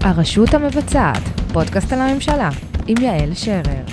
[0.00, 2.50] הרשות המבצעת, פודקאסט על הממשלה,
[2.86, 3.84] עם יעל שרר.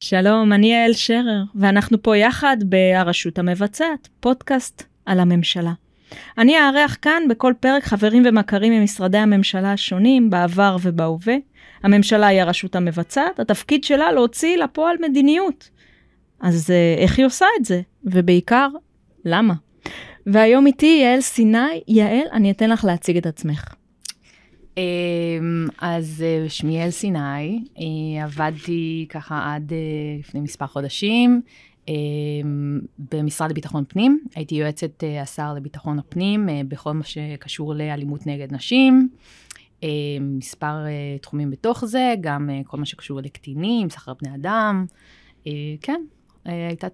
[0.00, 5.72] שלום, אני יעל שרר, ואנחנו פה יחד ב"הרשות המבצעת", פודקאסט על הממשלה.
[6.38, 11.36] אני אארח כאן בכל פרק חברים ומכרים ממשרדי הממשלה השונים, בעבר ובהווה.
[11.82, 15.68] הממשלה היא הרשות המבצעת, התפקיד שלה להוציא לפועל מדיניות.
[16.40, 17.80] אז אה, איך היא עושה את זה?
[18.04, 18.68] ובעיקר,
[19.24, 19.54] למה?
[20.26, 21.80] והיום איתי יעל סיני.
[21.88, 23.74] יעל, אני אתן לך להציג את עצמך.
[24.76, 29.72] אמ, אז אה, שמי יעל סיני, אה, עבדתי ככה עד
[30.18, 31.40] לפני מספר חודשים
[31.88, 32.80] אמ,
[33.12, 39.08] במשרד לביטחון פנים, הייתי יועצת השר לביטחון הפנים בכל מה שקשור לאלימות נגד נשים.
[40.20, 40.74] מספר
[41.22, 44.86] תחומים בתוך זה, גם כל מה שקשור לקטינים, סחר בני אדם.
[45.80, 46.00] כן,
[46.44, 46.88] הייתה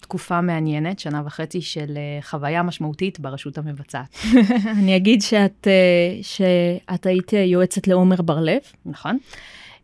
[0.00, 4.18] תקופה מעניינת, שנה וחצי של אה, חוויה משמעותית ברשות המבצעת.
[4.78, 8.60] אני אגיד שאת, אה, שאת היית יועצת לעומר בר-לב.
[8.86, 9.18] נכון.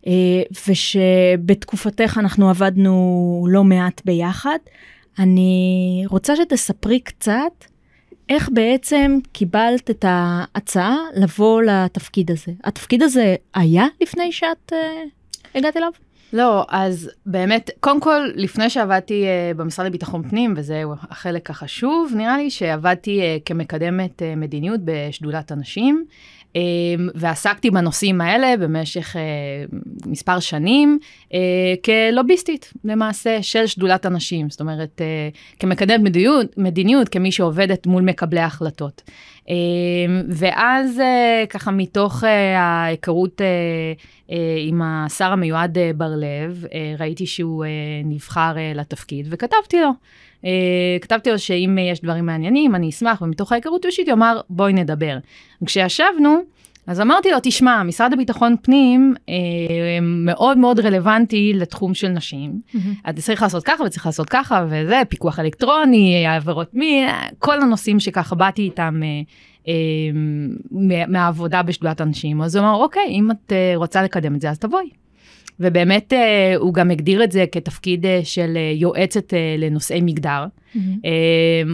[0.07, 0.13] אה,
[0.69, 4.59] ושבתקופתך אנחנו עבדנו לא מעט ביחד.
[5.19, 7.65] אני רוצה שתספרי קצת
[8.29, 12.53] איך בעצם קיבלת את ההצעה לבוא לתפקיד הזה.
[12.65, 14.73] התפקיד הזה היה לפני שאת
[15.55, 15.91] הגעת אליו?
[16.35, 22.37] לא, אז באמת, קודם כל, לפני שעבדתי uh, במשרד לביטחון פנים, וזה החלק החשוב, נראה
[22.37, 26.05] לי שעבדתי uh, כמקדמת uh, מדיניות בשדולת הנשים,
[27.15, 31.35] ועסקתי בנושאים האלה במשך uh, מספר שנים, uh,
[31.85, 38.41] כלוביסטית למעשה של שדולת הנשים, זאת אומרת, uh, כמקדמת מדיניות, מדיניות, כמי שעובדת מול מקבלי
[38.41, 39.03] ההחלטות.
[39.49, 44.37] אמ, ואז אה, ככה מתוך אה, ההיכרות אה,
[44.69, 46.65] עם השר המיועד בר לב,
[46.99, 47.65] ראיתי שהוא
[48.05, 49.91] נבחר לתפקיד וכתבתי לו.
[51.01, 55.19] כתבתי לו שאם יש דברים מעניינים, אני אשמח, ומתוך ההיכרות אישית הוא אמר, בואי נדבר.
[55.67, 56.43] כשישבנו,
[56.87, 59.35] אז אמרתי לו, תשמע, משרד הביטחון פנים אה,
[60.03, 62.61] מאוד מאוד רלוונטי לתחום של נשים.
[62.69, 63.11] Mm-hmm.
[63.11, 68.35] אתה צריך לעשות ככה וצריך לעשות ככה וזה, פיקוח אלקטרוני, עבירות מין, כל הנושאים שככה
[68.35, 69.09] באתי איתם אה,
[69.69, 69.75] אה,
[71.09, 72.43] מהעבודה בשדולת הנשים.
[72.43, 75.04] אז הוא אמר, אוקיי, אם את אה, רוצה לקדם את זה, אז תבואי.
[75.61, 80.45] ובאמת אה, הוא גם הגדיר את זה כתפקיד אה, של אה, יועצת לנושאי מגדר.
[80.77, 80.79] Mm-hmm.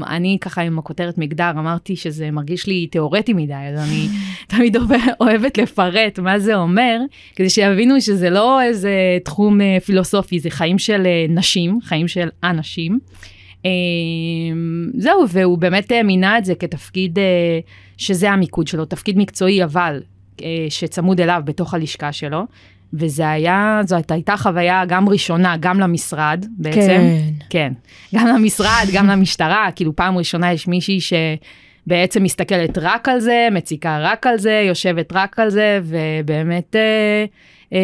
[0.06, 4.08] אני ככה עם הכותרת מגדר אמרתי שזה מרגיש לי תיאורטי מדי, אז אני
[4.56, 4.76] תמיד
[5.20, 6.98] אוהבת לפרט מה זה אומר,
[7.36, 12.98] כדי שיבינו שזה לא איזה תחום פילוסופי, זה חיים של נשים, חיים של אנשים.
[14.94, 17.18] זהו, והוא באמת מינה את זה כתפקיד
[17.96, 20.02] שזה המיקוד שלו, תפקיד מקצועי אבל
[20.68, 22.44] שצמוד אליו בתוך הלשכה שלו.
[22.94, 26.80] וזה היה, זאת הייתה חוויה גם ראשונה, גם למשרד בעצם.
[26.80, 27.16] כן.
[27.50, 27.72] כן.
[28.14, 33.98] גם למשרד, גם למשטרה, כאילו פעם ראשונה יש מישהי שבעצם מסתכלת רק על זה, מציקה
[34.00, 37.24] רק על זה, יושבת רק על זה, ובאמת אה,
[37.72, 37.78] אה,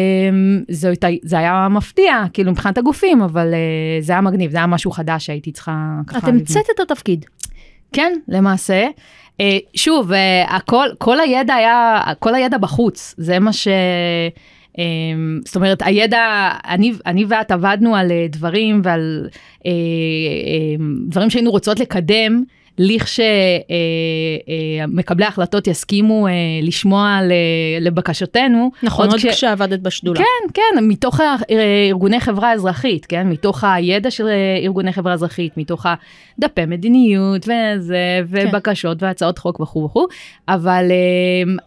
[0.69, 0.93] זה,
[1.23, 5.25] זה היה מפתיע, כאילו מבחינת הגופים, אבל אה, זה היה מגניב, זה היה משהו חדש
[5.25, 6.17] שהייתי צריכה ככה...
[6.17, 7.25] את המצאת את התפקיד.
[7.93, 8.87] כן, למעשה.
[9.41, 13.67] אה, שוב, אה, הכל, כל הידע היה, כל הידע בחוץ, זה מה ש...
[14.77, 19.27] אמ, זאת אומרת, הידע, אני, אני ואת עבדנו על אה, דברים ועל
[19.65, 22.43] אה, אה, דברים שהיינו רוצות לקדם.
[22.79, 23.23] לכשמקבלי
[25.23, 27.19] אה, ההחלטות יסכימו אה, לשמוע
[27.81, 28.71] לבקשותינו.
[28.83, 29.25] נכון, עוד כש...
[29.25, 30.19] כשעבדת בשדולה.
[30.19, 31.19] כן, כן, מתוך
[31.89, 34.27] ארגוני חברה אזרחית, כן, מתוך הידע של
[34.63, 35.85] ארגוני חברה אזרחית, מתוך
[36.37, 38.47] הדפי מדיניות וזה, כן.
[38.49, 39.05] ובקשות כן.
[39.05, 40.07] והצעות חוק וכו' וכו',
[40.47, 40.85] אבל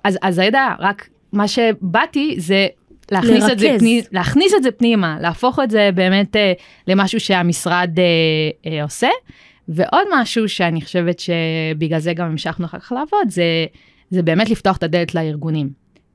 [0.04, 2.66] אז, אז הידע, רק מה שבאתי זה
[3.10, 6.52] להכניס את, זה פני, להכניס את זה פנימה, להפוך את זה באמת אה,
[6.86, 9.08] למשהו שהמשרד אה, אה, עושה.
[9.68, 13.66] ועוד משהו שאני חושבת שבגלל זה גם המשכנו אחר כך לעבוד, זה,
[14.10, 15.70] זה באמת לפתוח את הדלת לארגונים.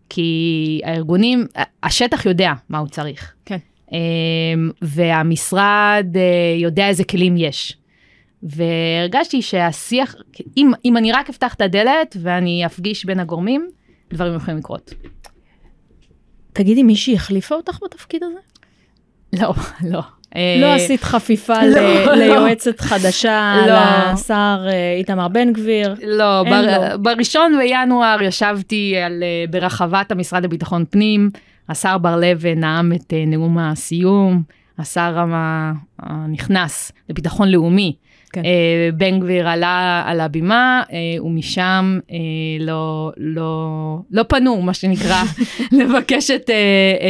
[0.10, 1.46] כי הארגונים,
[1.84, 3.34] השטח יודע מה הוא צריך.
[3.46, 3.58] כן.
[3.94, 3.98] אה,
[4.82, 7.78] והמשרד אה, יודע איזה כלים יש.
[8.44, 10.16] והרגשתי שהשיח,
[10.58, 13.68] אם, אם אני רק אפתח את הדלת ואני אפגיש בין הגורמים,
[14.14, 14.94] דברים יכולים לקרות.
[16.56, 18.40] תגידי, מישהי החליפה אותך בתפקיד הזה?
[19.44, 19.54] לא,
[19.84, 20.02] לא.
[20.62, 22.14] לא אה, עשית חפיפה לא, לא.
[22.16, 24.14] ליועצת חדשה לא.
[24.14, 25.96] לשר אה, איתמר בן גביר?
[26.08, 26.44] לא,
[27.00, 29.08] בראשון בינואר ישבתי אה,
[29.50, 31.30] ברחבת המשרד לביטחון פנים,
[31.70, 34.44] השר בר לב נאם את נאום הסיום,
[34.80, 35.26] השר
[36.00, 37.96] הנכנס לביטחון לאומי
[38.36, 38.46] כן.
[38.46, 42.18] אה, בן גביר עלה על הבימה, אה, ומשם אה,
[42.60, 45.24] לא, לא, לא פנו, מה שנקרא,
[45.80, 46.50] לבקש את,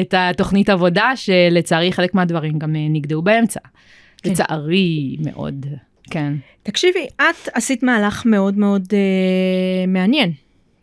[0.02, 3.60] את התוכנית עבודה, שלצערי חלק מהדברים גם נגדעו באמצע.
[4.24, 4.32] כן.
[4.32, 5.66] לצערי מאוד,
[6.10, 6.34] כן.
[6.64, 10.32] תקשיבי, את עשית מהלך מאוד מאוד אה, מעניין.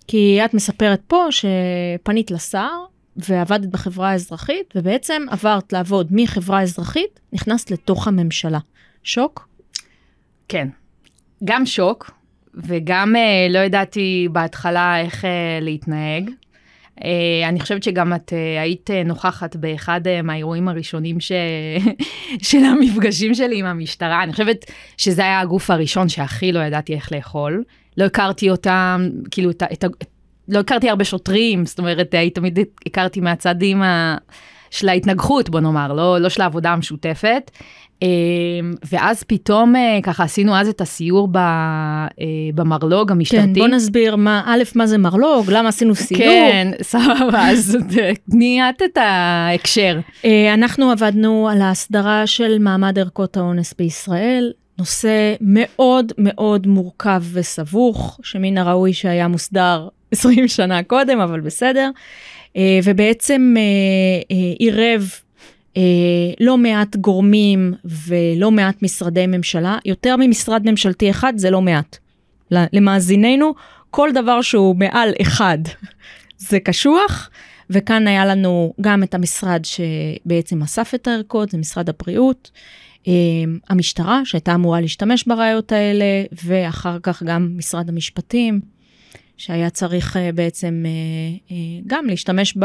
[0.09, 2.69] כי את מספרת פה שפנית לשר
[3.17, 8.59] ועבדת בחברה האזרחית, ובעצם עברת לעבוד מחברה אזרחית, נכנסת לתוך הממשלה.
[9.03, 9.49] שוק?
[10.53, 10.69] כן.
[11.45, 12.11] גם שוק,
[12.55, 16.31] וגם אה, לא ידעתי בהתחלה איך אה, להתנהג.
[17.05, 21.33] אה, אני חושבת שגם את אה, היית אה, נוכחת באחד אה, מהאירועים הראשונים ש...
[22.49, 24.23] של המפגשים שלי עם המשטרה.
[24.23, 24.65] אני חושבת
[24.97, 27.65] שזה היה הגוף הראשון שהכי לא ידעתי איך לאכול.
[27.97, 29.85] לא הכרתי אותם, כאילו, את, את,
[30.49, 34.17] לא הכרתי הרבה שוטרים, זאת אומרת, אה, תמיד הכרתי מהצדים ה...
[34.73, 37.51] של ההתנגחות, בוא נאמר, לא, לא של העבודה המשותפת.
[38.03, 38.09] אה,
[38.91, 42.07] ואז פתאום אה, ככה עשינו אז את הסיור ב, אה,
[42.55, 43.47] במרלוג המשטרתי.
[43.47, 46.21] כן, בוא נסביר מה, א', מה זה מרלוג, למה עשינו סיור.
[46.21, 47.79] כן, סבבה, אז
[48.31, 50.01] תני את ההקשר.
[50.55, 58.59] אנחנו עבדנו על ההסדרה של מעמד ערכות האונס בישראל, נושא מאוד מאוד מורכב וסבוך, שמן
[58.59, 61.91] הראוי שהיה מוסדר 20 שנה קודם, אבל בסדר.
[62.57, 63.63] אה, ובעצם אה,
[64.37, 65.11] אה, עירב
[66.41, 71.99] לא מעט גורמים ולא מעט משרדי ממשלה, יותר ממשרד ממשלתי אחד זה לא מעט.
[72.51, 73.55] למאזיננו,
[73.91, 75.59] כל דבר שהוא מעל אחד
[76.49, 77.31] זה קשוח,
[77.71, 82.51] וכאן היה לנו גם את המשרד שבעצם אסף את הערכות, זה משרד הבריאות,
[83.69, 86.05] המשטרה שהייתה אמורה להשתמש בראיות האלה,
[86.45, 88.61] ואחר כך גם משרד המשפטים,
[89.37, 90.85] שהיה צריך אה, בעצם
[91.51, 91.57] אה,
[91.87, 92.57] גם להשתמש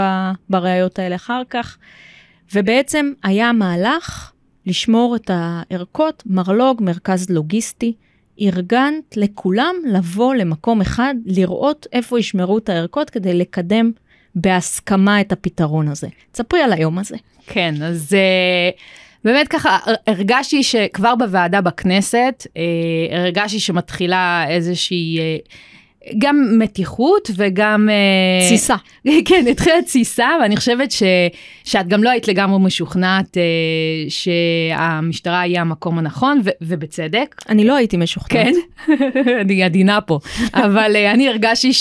[0.50, 1.78] בראיות האלה אחר כך.
[2.56, 4.32] ובעצם היה מהלך
[4.66, 7.94] לשמור את הערכות, מרלוג, מרכז לוגיסטי.
[8.42, 13.92] ארגנת לכולם לבוא למקום אחד, לראות איפה ישמרו את הערכות כדי לקדם
[14.36, 16.08] בהסכמה את הפתרון הזה.
[16.32, 17.16] תספרי על היום הזה.
[17.48, 18.16] כן, אז
[19.24, 19.78] באמת ככה
[20.08, 25.18] הרגשתי שכבר בוועדה בכנסת, uh, הרגשתי שמתחילה איזושהי...
[25.18, 25.50] Uh,
[26.18, 27.90] גם מתיחות וגם...
[28.42, 28.76] תסיסה.
[29.28, 31.04] כן, התחילה תסיסה, ואני חושבת ש,
[31.64, 37.36] שאת גם לא היית לגמרי משוכנעת uh, שהמשטרה היא המקום הנכון, ו, ובצדק.
[37.50, 38.48] אני לא הייתי משוכנעת.
[38.86, 38.94] כן?
[39.42, 40.20] אני עדינה פה.
[40.54, 41.74] אבל uh, אני הרגשתי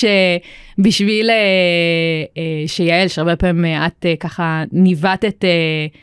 [0.81, 5.45] שבשביל uh, uh, שיעל, שהרבה פעמים uh, את uh, ככה ניווטת...
[5.45, 5.97] Uh,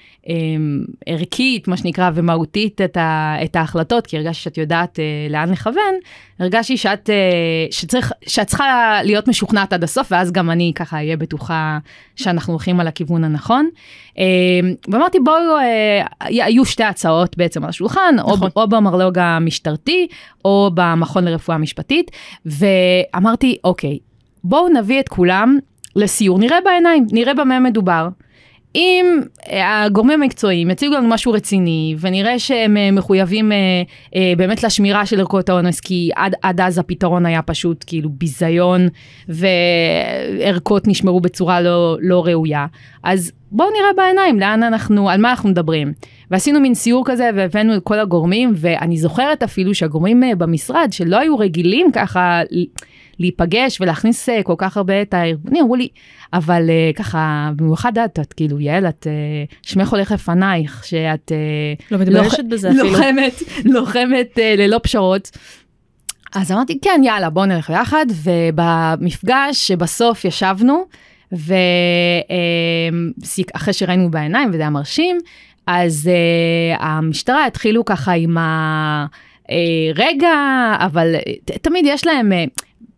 [1.06, 5.96] ערכית, מה שנקרא, ומהותית את, ה, את ההחלטות, כי הרגשתי שאת יודעת אה, לאן לכוון,
[6.40, 7.16] הרגשתי שאת, אה,
[7.72, 11.78] שצריך, שאת צריכה להיות משוכנעת עד הסוף, ואז גם אני ככה אהיה בטוחה
[12.16, 13.70] שאנחנו הולכים על הכיוון הנכון.
[14.18, 14.24] אה,
[14.88, 18.50] ואמרתי, בואו, אה, היו שתי הצעות בעצם על השולחן, נכון.
[18.56, 20.08] או, או במרלוג המשטרתי,
[20.46, 22.12] או במכון לרפואה משפטית,
[22.46, 23.98] ואמרתי, אוקיי,
[24.44, 25.58] בואו נביא את כולם
[25.96, 28.08] לסיור, נראה בעיניים, נראה במה מדובר.
[28.76, 33.52] אם הגורמים המקצועיים יציגו לנו משהו רציני ונראה שהם מחויבים
[34.38, 38.88] באמת לשמירה של ערכות האונס כי עד, עד אז הפתרון היה פשוט כאילו ביזיון
[39.30, 42.66] וערכות נשמרו בצורה לא, לא ראויה
[43.04, 45.94] אז בואו נראה בעיניים לאן אנחנו על מה אנחנו מדברים
[46.32, 51.38] ועשינו מין סיור כזה והבאנו את כל הגורמים ואני זוכרת אפילו שהגורמים במשרד שלא היו
[51.38, 52.42] רגילים ככה
[53.20, 55.88] להיפגש ולהכניס כל כך הרבה את הארגונים אמרו לי
[56.34, 61.32] אבל uh, ככה, במיוחד את, את כאילו, יעל, את uh, שמך הולך לפנייך, שאת...
[61.92, 62.84] לא מתביישת לוח, בזה אפילו.
[62.84, 63.34] לוחמת,
[63.74, 65.32] לוחמת ללא פשרות.
[66.36, 70.86] אז אמרתי, כן, יאללה, בואו נלך יחד, ובמפגש שבסוף ישבנו,
[73.52, 75.18] ואחרי שראינו בעיניים, וזה היה מרשים,
[75.68, 79.06] אז uh, המשטרה התחילו ככה עם ה...
[79.44, 79.46] Uh,
[79.96, 80.34] רגע,
[80.80, 82.32] אבל uh, תמיד יש להם...
[82.32, 82.36] Uh,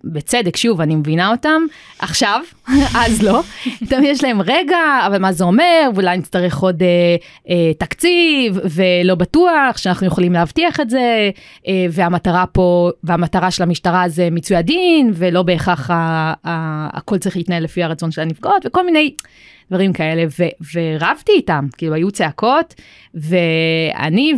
[0.06, 1.62] בצדק, שוב, אני מבינה אותם,
[2.00, 2.42] עכשיו,
[3.06, 3.42] אז לא,
[3.90, 7.16] תמיד יש להם רגע, אבל מה זה אומר, ואולי נצטרך עוד אה,
[7.50, 11.30] אה, תקציב, ולא בטוח שאנחנו יכולים להבטיח את זה,
[11.68, 17.38] אה, והמטרה פה, והמטרה של המשטרה זה מיצוי הדין, ולא בהכרח ה, ה, הכל צריך
[17.38, 19.12] להתנהל לפי הרצון של הנפגעות, וכל מיני
[19.72, 20.44] דברים כאלה, ו,
[20.74, 22.74] ורבתי איתם, כאילו היו צעקות,
[23.14, 24.34] ואני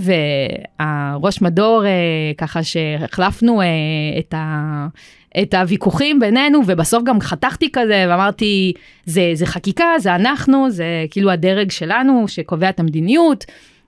[0.79, 1.91] והראש מדור, אה,
[2.37, 3.65] ככה שהחלפנו אה,
[4.19, 4.87] את ה...
[5.41, 8.73] את הוויכוחים בינינו, ובסוף גם חתכתי כזה, ואמרתי,
[9.05, 13.45] זה, זה חקיקה, זה אנחנו, זה כאילו הדרג שלנו שקובע את המדיניות,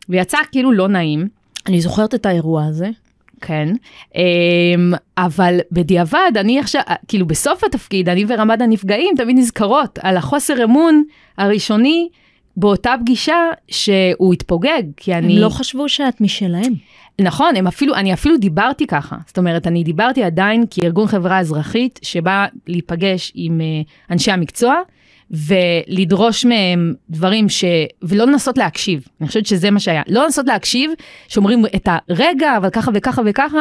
[0.09, 1.27] ויצא כאילו לא נעים.
[1.67, 2.89] אני זוכרת את האירוע הזה.
[3.41, 3.73] כן,
[5.17, 11.03] אבל בדיעבד, אני עכשיו, כאילו בסוף התפקיד, אני ורמד הנפגעים תמיד נזכרות על החוסר אמון
[11.37, 12.09] הראשוני
[12.57, 15.33] באותה פגישה שהוא התפוגג, כי אני...
[15.33, 16.73] הם לא חשבו שאת משלהם.
[17.19, 19.15] נכון, הם אפילו, אני אפילו דיברתי ככה.
[19.27, 24.81] זאת אומרת, אני דיברתי עדיין כארגון חברה אזרחית שבא להיפגש עם uh, אנשי המקצוע
[25.31, 27.63] ולדרוש מהם דברים ש...
[28.01, 29.07] ולא לנסות להקשיב.
[29.21, 30.01] אני חושבת שזה מה שהיה.
[30.07, 30.91] לא לנסות להקשיב,
[31.27, 33.59] שאומרים את הרגע, אבל ככה וככה וככה.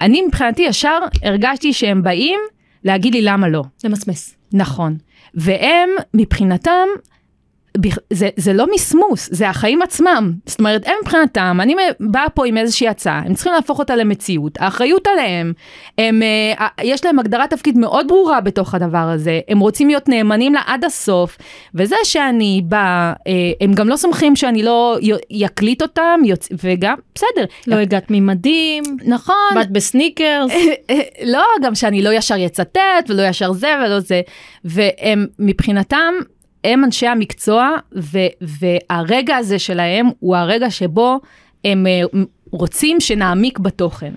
[0.00, 2.40] אני מבחינתי ישר הרגשתי שהם באים
[2.84, 3.62] להגיד לי למה לא.
[3.84, 4.36] למסמס.
[4.52, 4.96] נכון.
[5.34, 6.86] והם, מבחינתם,
[8.10, 10.32] זה, זה לא מסמוס, זה החיים עצמם.
[10.46, 14.58] זאת אומרת, הם מבחינתם, אני באה פה עם איזושהי הצעה, הם צריכים להפוך אותה למציאות,
[14.60, 15.52] האחריות עליהם,
[15.98, 20.54] הם, אה, יש להם הגדרת תפקיד מאוד ברורה בתוך הדבר הזה, הם רוצים להיות נאמנים
[20.54, 21.38] לה עד הסוף,
[21.74, 25.10] וזה שאני באה, אה, הם גם לא סומכים שאני לא י-
[25.44, 26.48] יקליט אותם, יוצ...
[26.64, 27.44] וגם, בסדר.
[27.66, 30.52] לא הגעת ממדים, נכון, באת בסניקרס.
[31.24, 34.20] לא, גם שאני לא ישר יצטט ולא ישר זה ולא זה.
[34.64, 36.14] והם מבחינתם,
[36.64, 41.20] הם אנשי המקצוע, ו, והרגע הזה שלהם הוא הרגע שבו
[41.64, 42.00] הם אה,
[42.50, 44.12] רוצים שנעמיק בתוכן.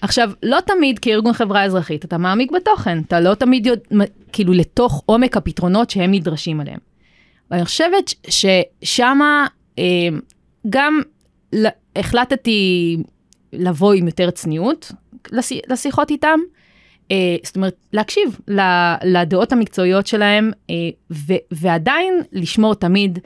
[0.00, 5.02] עכשיו, לא תמיד כארגון חברה אזרחית אתה מעמיק בתוכן, אתה לא תמיד יודע, כאילו לתוך
[5.06, 6.78] עומק הפתרונות שהם נדרשים עליהם.
[7.50, 9.46] ואני חושבת ששמה
[9.78, 9.84] אה,
[10.70, 11.00] גם
[11.96, 12.96] החלטתי
[13.52, 14.92] לבוא עם יותר צניעות
[15.32, 16.38] לש- לשיחות איתם.
[17.14, 18.38] אה, זאת אומרת, להקשיב
[19.04, 20.74] לדעות המקצועיות שלהם, אה,
[21.10, 23.18] ו- ועדיין לשמור תמיד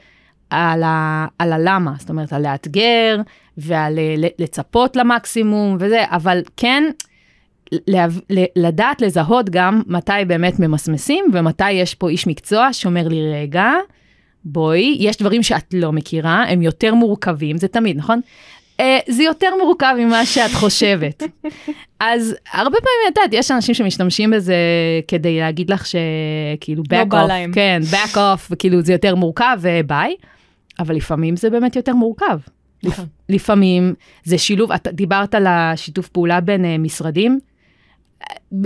[0.49, 3.21] על, ה- על הלמה, זאת אומרת, על לאתגר
[3.57, 6.83] ועל אה, לצפות למקסימום וזה, אבל כן,
[8.55, 13.71] לדעת לזהות גם מתי באמת ממסמסים ומתי יש פה איש מקצוע שאומר לי, רגע,
[14.45, 18.21] בואי, יש דברים שאת לא מכירה, הם יותר מורכבים, זה תמיד, נכון?
[18.79, 21.23] Uh, זה יותר מורכב ממה שאת חושבת.
[21.99, 24.55] אז הרבה פעמים, את יודעת, יש אנשים שמשתמשים בזה
[25.07, 27.53] כדי להגיד לך שכאילו לא back בא off.
[27.53, 30.15] כן, back off, וכאילו זה יותר מורכב וביי,
[30.79, 32.39] אבל לפעמים זה באמת יותר מורכב.
[32.83, 33.05] נכון.
[33.29, 33.93] לפעמים
[34.23, 37.39] זה שילוב, את דיברת על השיתוף פעולה בין uh, משרדים,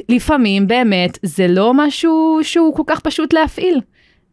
[0.09, 3.81] לפעמים באמת זה לא משהו שהוא כל כך פשוט להפעיל.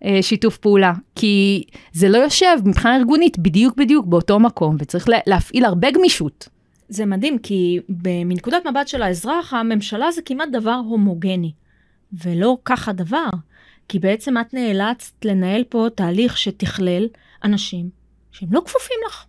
[0.04, 5.19] אה, שיתוף פעולה, כי זה לא יושב מבחינה ארגונית בדיוק בדיוק באותו מקום, וצריך לה,
[5.26, 6.49] להפעיל הרבה גמישות.
[6.88, 7.78] זה מדהים, כי
[8.25, 11.52] מנקודת מבט של האזרח, הממשלה זה כמעט דבר הומוגני.
[12.12, 13.28] ולא כך הדבר,
[13.88, 17.07] כי בעצם את נאלצת לנהל פה תהליך שתכלל
[17.45, 17.90] אנשים
[18.33, 19.25] שהם לא כפופים לך.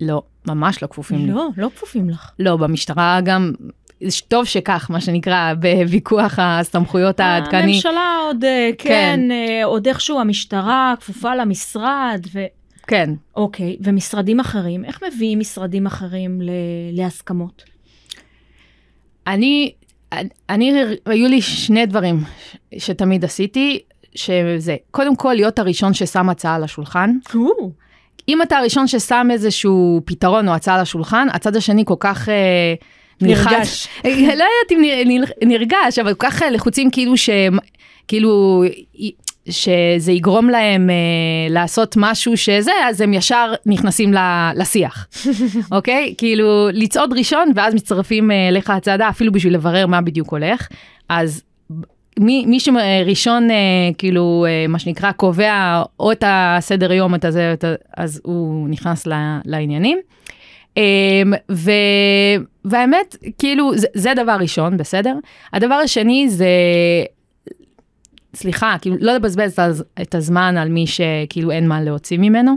[0.00, 1.32] לא, ממש לא כפופים לי.
[1.32, 2.30] לא, לא כפופים לך.
[2.38, 3.52] לא, במשטרה גם,
[4.28, 7.60] טוב שכך, מה שנקרא, בוויכוח הסמכויות העדכני.
[7.60, 12.44] הממשלה עוד, אה, כן, אה, עוד איכשהו המשטרה כפופה למשרד, ו...
[12.86, 16.50] כן, אוקיי, ומשרדים אחרים, איך מביאים משרדים אחרים ל-
[16.92, 17.62] להסכמות?
[19.26, 19.72] אני,
[20.50, 20.72] אני,
[21.06, 22.20] היו לי שני דברים
[22.78, 23.78] שתמיד עשיתי,
[24.14, 27.10] שזה, קודם כל להיות הראשון ששם הצעה על השולחן.
[28.28, 32.74] אם אתה הראשון ששם איזשהו פתרון או הצעה על השולחן, הצד השני כל כך אה.
[33.20, 33.88] נרגש.
[34.04, 34.82] לא יודעת אם
[35.48, 37.30] נרגש, אבל כל כך לחוצים כאילו ש...
[38.08, 38.64] כאילו...
[39.50, 40.94] שזה יגרום להם אה,
[41.50, 45.06] לעשות משהו שזה, אז הם ישר נכנסים ל- לשיח,
[45.72, 46.14] אוקיי?
[46.18, 50.68] כאילו, לצעוד ראשון ואז מצטרפים אה, אליך הצעדה, אפילו בשביל לברר מה בדיוק הולך.
[51.08, 51.42] אז
[52.18, 53.56] מי, מי שראשון, אה,
[53.98, 58.68] כאילו, אה, מה שנקרא, קובע או את הסדר יום, את הזה, את ה- אז הוא
[58.68, 59.98] נכנס ל- לעניינים.
[60.78, 60.82] אה,
[61.52, 61.70] ו,
[62.64, 65.14] והאמת, כאילו, זה, זה דבר ראשון, בסדר?
[65.52, 66.46] הדבר השני זה,
[68.34, 72.54] סליחה, כאילו, לא לבזבז את הז- את הזמן על מי שכאילו אין מה להוציא ממנו.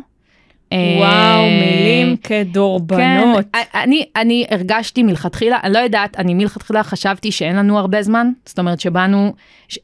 [0.71, 3.45] וואו, מילים כדורבנות.
[3.53, 8.27] כן, אני, אני הרגשתי מלכתחילה, אני לא יודעת, אני מלכתחילה חשבתי שאין לנו הרבה זמן,
[8.45, 9.33] זאת אומרת שבאנו,
[9.67, 9.79] ש...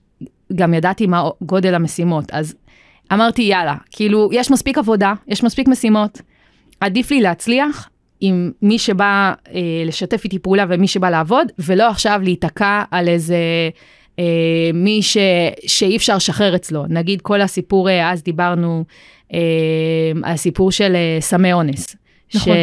[0.55, 2.55] גם ידעתי מה גודל המשימות, אז
[3.13, 6.21] אמרתי יאללה, כאילו יש מספיק עבודה, יש מספיק משימות,
[6.79, 7.89] עדיף לי להצליח
[8.21, 13.35] עם מי שבא אה, לשתף איתי פעולה ומי שבא לעבוד, ולא עכשיו להיתקע על איזה
[14.19, 14.23] אה,
[14.73, 15.17] מי ש,
[15.65, 16.85] שאי אפשר לשחרר אצלו.
[16.89, 18.83] נגיד כל הסיפור, אה, אז דיברנו
[19.33, 19.39] אה,
[20.23, 21.95] על הסיפור של אה, סמי אונס.
[22.35, 22.53] נכון.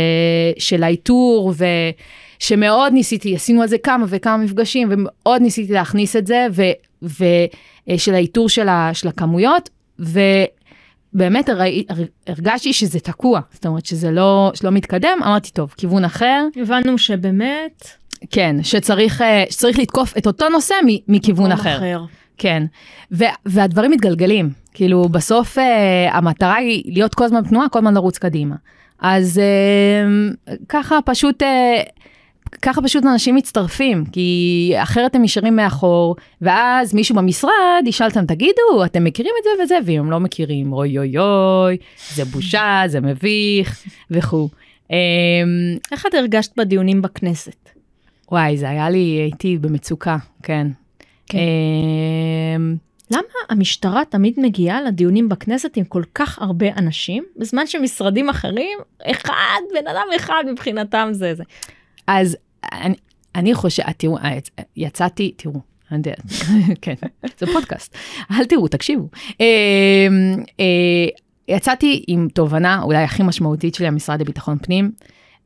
[0.59, 1.55] ש, של האיתור,
[2.39, 6.63] ושמאוד ניסיתי, עשינו על זה כמה וכמה מפגשים, ומאוד ניסיתי להכניס את זה, ו,
[7.03, 9.71] ושל האיתור של, ה, של הכמויות,
[11.15, 11.85] ובאמת הראי-
[12.27, 17.89] הרגשתי שזה תקוע, זאת אומרת שזה לא, שלא מתקדם, אמרתי, טוב, כיוון אחר, הבנו שבאמת,
[18.31, 20.75] כן, שצריך, אה, שצריך לתקוף את אותו נושא
[21.09, 21.79] מכיוון מקום אחר.
[22.39, 22.63] כן,
[23.13, 25.65] ו- והדברים מתגלגלים, כאילו בסוף אה,
[26.17, 28.55] המטרה היא להיות כל הזמן תנועה, כל הזמן לרוץ קדימה.
[29.01, 30.09] אז אה,
[30.69, 31.83] ככה פשוט, אה,
[32.63, 38.85] ככה פשוט אנשים מצטרפים, כי אחרת הם נשארים מאחור, ואז מישהו במשרד ישאל אותם, תגידו,
[38.85, 41.77] אתם מכירים את זה וזה, ואם הם לא מכירים, אוי אוי אוי,
[42.15, 44.49] זה בושה, זה מביך, וכו'.
[44.91, 44.97] אה,
[45.93, 47.69] איך את הרגשת בדיונים בכנסת?
[48.33, 50.67] וואי, זה היה לי, הייתי במצוקה, כן.
[51.27, 51.39] כן.
[51.39, 52.77] אמ,
[53.11, 59.61] למה המשטרה תמיד מגיעה לדיונים בכנסת עם כל כך הרבה אנשים, בזמן שמשרדים אחרים, אחד,
[59.75, 61.45] בן אדם אחד מבחינתם זה זה.
[62.09, 62.37] אז
[62.73, 62.95] אני,
[63.35, 64.19] אני חושבת, תראו,
[64.77, 65.61] יצאתי, תראו,
[65.93, 66.21] אני יודעת,
[66.83, 66.95] כן,
[67.39, 67.97] זה פודקאסט.
[68.31, 69.09] אל תראו, תקשיבו.
[69.41, 69.47] אה,
[70.61, 70.65] אה,
[71.49, 74.91] יצאתי עם תובנה, אולי הכי משמעותית שלי, המשרד לביטחון פנים,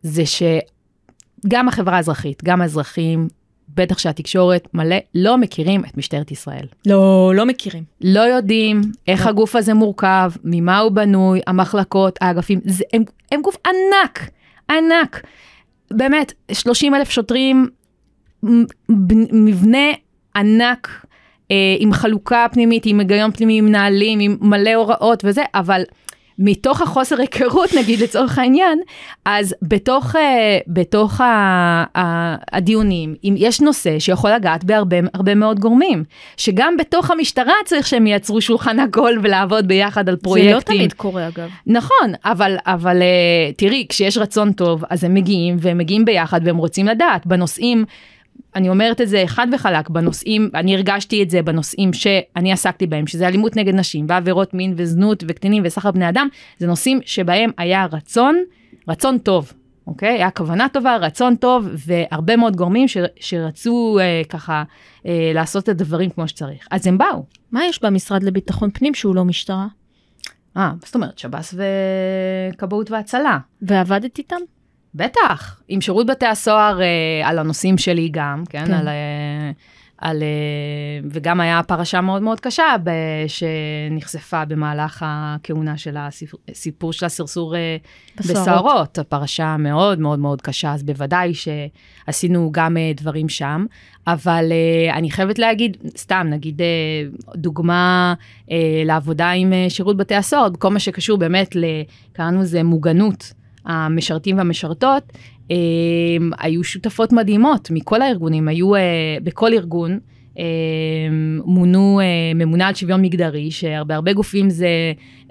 [0.03, 3.29] זה שגם החברה האזרחית, גם האזרחים,
[3.75, 6.67] בטח שהתקשורת מלא, לא מכירים את משטרת ישראל.
[6.87, 7.85] לא, לא מכירים.
[8.01, 9.31] לא יודעים איך לא.
[9.31, 13.03] הגוף הזה מורכב, ממה הוא בנוי, המחלקות, האגפים, זה, הם,
[13.33, 14.31] הם גוף ענק,
[14.71, 15.23] ענק.
[15.97, 17.69] באמת, 30 אלף שוטרים,
[19.33, 19.89] מבנה
[20.37, 21.07] ענק,
[21.51, 25.83] אה, עם חלוקה פנימית, עם היגיון פנימי, עם נהלים, עם מלא הוראות וזה, אבל
[26.39, 28.79] מתוך החוסר היכרות, נגיד לצורך העניין,
[29.25, 31.25] אז בתוך, אה, בתוך ה,
[31.99, 36.05] ה, הדיונים, אם יש נושא שיכול לגעת בהרבה הרבה מאוד גורמים,
[36.37, 40.51] שגם בתוך המשטרה צריך שהם ייצרו שולחן עגול ולעבוד ביחד על פרויקטים.
[40.51, 41.49] זה לא תמיד קורה אגב.
[41.67, 46.57] נכון, אבל, אבל uh, תראי, כשיש רצון טוב, אז הם מגיעים, והם מגיעים ביחד, והם
[46.57, 47.27] רוצים לדעת.
[47.27, 47.85] בנושאים,
[48.55, 53.07] אני אומרת את זה חד וחלק, בנושאים, אני הרגשתי את זה בנושאים שאני עסקתי בהם,
[53.07, 57.87] שזה אלימות נגד נשים, ועבירות מין וזנות וקטינים וסחר בני אדם, זה נושאים שבהם היה
[57.93, 58.37] רצון,
[58.89, 59.53] רצון טוב.
[59.87, 60.09] אוקיי?
[60.09, 64.63] היה כוונה טובה, רצון טוב, והרבה מאוד גורמים ש, שרצו אה, ככה
[65.07, 66.67] אה, לעשות את הדברים כמו שצריך.
[66.71, 67.25] אז הם באו.
[67.53, 69.67] מה יש במשרד לביטחון פנים שהוא לא משטרה?
[70.57, 71.19] אה, זאת אומרת?
[71.19, 71.55] שב"ס
[72.55, 73.39] וכבאות והצלה.
[73.63, 74.37] ועבדת איתם?
[74.95, 76.87] בטח, עם שירות בתי הסוהר אה,
[77.29, 78.67] על הנושאים שלי גם, כן?
[78.67, 78.73] כן.
[78.73, 79.51] על, אה,
[79.99, 80.29] על, אה,
[81.11, 82.91] וגם היה פרשה מאוד מאוד קשה ב,
[83.29, 85.97] שנחשפה במהלך הכהונה של
[86.49, 87.77] הסיפור, של הסרסור אה,
[88.19, 88.41] בסוהרות.
[88.43, 88.99] בסוהרות.
[88.99, 93.67] הפרשה מאוד מאוד מאוד קשה, אז בוודאי שעשינו גם אה, דברים שם.
[94.07, 96.67] אבל אה, אני חייבת להגיד, סתם, נגיד אה,
[97.37, 98.15] דוגמה
[98.51, 101.83] אה, לעבודה עם אה, שירות בתי הסוהר, בכל מה שקשור באמת, ל-
[102.13, 103.33] קראנו לזה מוגנות.
[103.65, 105.13] המשרתים והמשרתות,
[105.51, 105.57] אה,
[106.39, 108.81] היו שותפות מדהימות מכל הארגונים, היו אה,
[109.23, 109.99] בכל ארגון.
[110.39, 110.45] אה,
[111.45, 114.69] מונו אה, ממונה על שוויון מגדרי, שהרבה הרבה גופים זה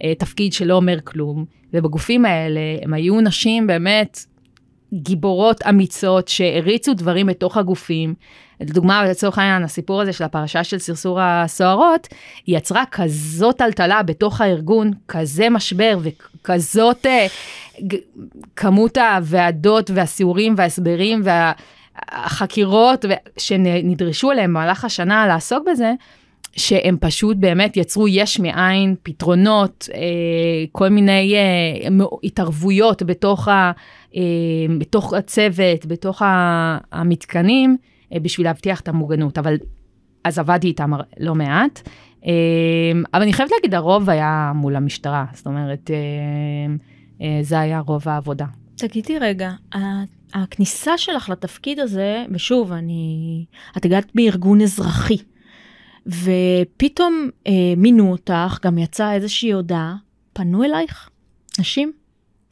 [0.03, 4.25] אה, תפקיד שלא אומר כלום, ובגופים האלה הם היו נשים באמת
[4.93, 8.13] גיבורות אמיצות שהריצו דברים בתוך הגופים.
[8.61, 12.07] לדוגמה, לצורך העניין, הסיפור הזה של הפרשה של סרסור הסוהרות,
[12.47, 17.27] יצרה כזאת טלטלה בתוך הארגון, כזה משבר וכזאת אה,
[17.87, 17.95] ג-
[18.55, 25.93] כמות הוועדות והסיורים וההסברים והחקירות וה- שנדרשו אליהם במהלך השנה לעסוק בזה,
[26.55, 29.99] שהם פשוט באמת יצרו יש מאין, פתרונות, אה,
[30.71, 31.87] כל מיני אה,
[32.23, 33.71] התערבויות בתוך, ה,
[34.15, 34.21] אה,
[34.77, 37.77] בתוך הצוות, בתוך ה- המתקנים,
[38.13, 39.37] אה, בשביל להבטיח את המוגנות.
[39.37, 39.57] אבל
[40.23, 41.89] אז עבדתי איתם לא מעט.
[42.25, 42.31] אה,
[43.13, 45.95] אבל אני חייבת להגיד, הרוב היה מול המשטרה, זאת אומרת, אה,
[47.25, 48.45] אה, זה היה רוב העבודה.
[48.75, 49.51] תגידי רגע,
[50.33, 53.45] הכניסה שלך לתפקיד הזה, ושוב, אני...
[53.77, 55.17] את הגעת מארגון אזרחי,
[56.07, 59.95] ופתאום אה, מינו אותך, גם יצאה איזושהי הודעה,
[60.33, 61.09] פנו אלייך
[61.59, 61.91] נשים?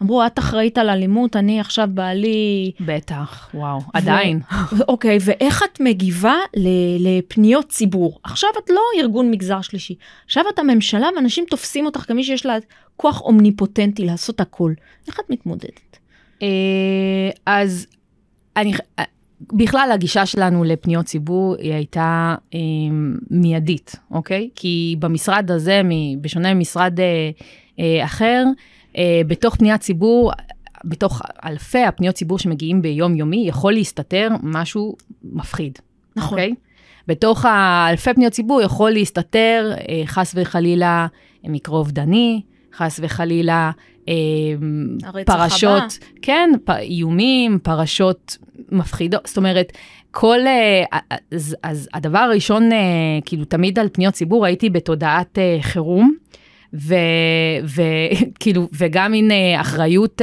[0.02, 2.72] אמרו, את אחראית על אלימות, אני עכשיו בעלי...
[2.80, 4.40] בטח, וואו, עדיין.
[4.88, 8.20] אוקיי, ואיך את מגיבה ל- לפניות ציבור?
[8.24, 12.58] עכשיו את לא ארגון מגזר שלישי, עכשיו את הממשלה ואנשים תופסים אותך כמי שיש לה
[12.98, 14.74] כוח אומניפוטנטי לעשות הכל.
[15.08, 15.98] איך את מתמודדת?
[16.42, 16.48] אה,
[17.46, 17.88] אז
[18.58, 18.74] אני,
[19.54, 22.60] בכלל הגישה שלנו לפניות ציבור היא הייתה אה,
[23.30, 24.50] מיידית, אוקיי?
[24.56, 27.30] כי במשרד הזה, מ- בשונה ממשרד אה,
[27.80, 28.44] אה, אחר,
[28.98, 30.32] אה, בתוך פניית ציבור,
[30.86, 35.80] בתוך אלפי הפניות ציבור שמגיעים ביום יומי, יכול להסתתר משהו מפחיד,
[36.16, 36.38] נכון.
[36.38, 36.54] אוקיי?
[37.08, 41.08] בתוך האלפי פניות ציבור יכול להסתתר אה, חס וחלילה
[41.44, 42.42] מקרה אובדני,
[42.78, 43.72] חס וחלילה
[44.08, 44.14] אה,
[45.26, 46.20] פרשות, הבא.
[46.22, 48.38] כן, פ, איומים, פרשות
[48.72, 49.72] מפחידות, זאת אומרת,
[50.12, 51.00] כל, אה,
[51.32, 52.78] אז, אז הדבר הראשון, אה,
[53.26, 56.16] כאילו תמיד על פניות ציבור הייתי בתודעת אה, חירום,
[57.64, 60.22] וכאילו, וגם מין אחריות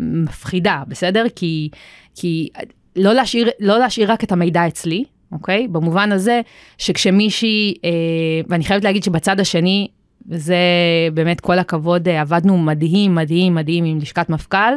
[0.00, 1.24] מפחידה, בסדר?
[1.36, 1.68] כי,
[2.14, 2.48] כי
[2.96, 5.68] לא להשאיר, לא להשאיר רק את המידע אצלי, אוקיי?
[5.68, 6.40] במובן הזה
[6.78, 7.90] שכשמישהי, אה,
[8.48, 9.88] ואני חייבת להגיד שבצד השני,
[10.26, 10.56] וזה
[11.14, 14.72] באמת כל הכבוד, אה, עבדנו מדהים, מדהים, מדהים עם לשכת מפכ"ל.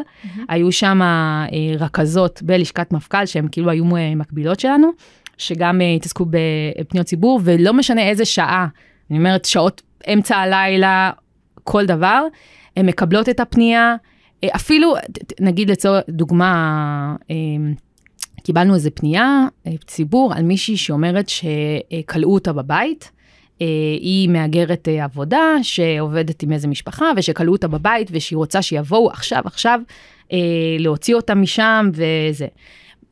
[0.50, 1.48] היו שם אה,
[1.80, 4.90] רכזות בלשכת מפכ"ל, שהן כאילו היו אה, מקבילות שלנו,
[5.38, 8.68] שגם התעסקו בפניות ציבור, ולא משנה איזה שעה,
[9.10, 9.82] אני אומרת שעות
[10.14, 11.12] אמצע הלילה,
[11.64, 12.24] כל דבר,
[12.78, 13.96] הן מקבלות את הפנייה,
[14.46, 14.96] אפילו,
[15.40, 17.16] נגיד לצורך דוגמה,
[18.44, 19.48] קיבלנו איזה פנייה,
[19.86, 23.12] ציבור, על מישהי שאומרת שכלאו אותה בבית.
[23.62, 23.66] אה,
[24.02, 29.42] היא מהגרת אה, עבודה שעובדת עם איזה משפחה ושכלאו אותה בבית ושהיא רוצה שיבואו עכשיו
[29.46, 29.80] עכשיו
[30.34, 30.38] אה,
[30.80, 32.48] להוציא אותה משם וזה.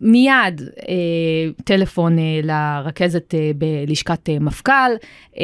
[0.01, 0.61] מיד
[1.63, 4.91] טלפון לרכזת בלשכת מפכ"ל,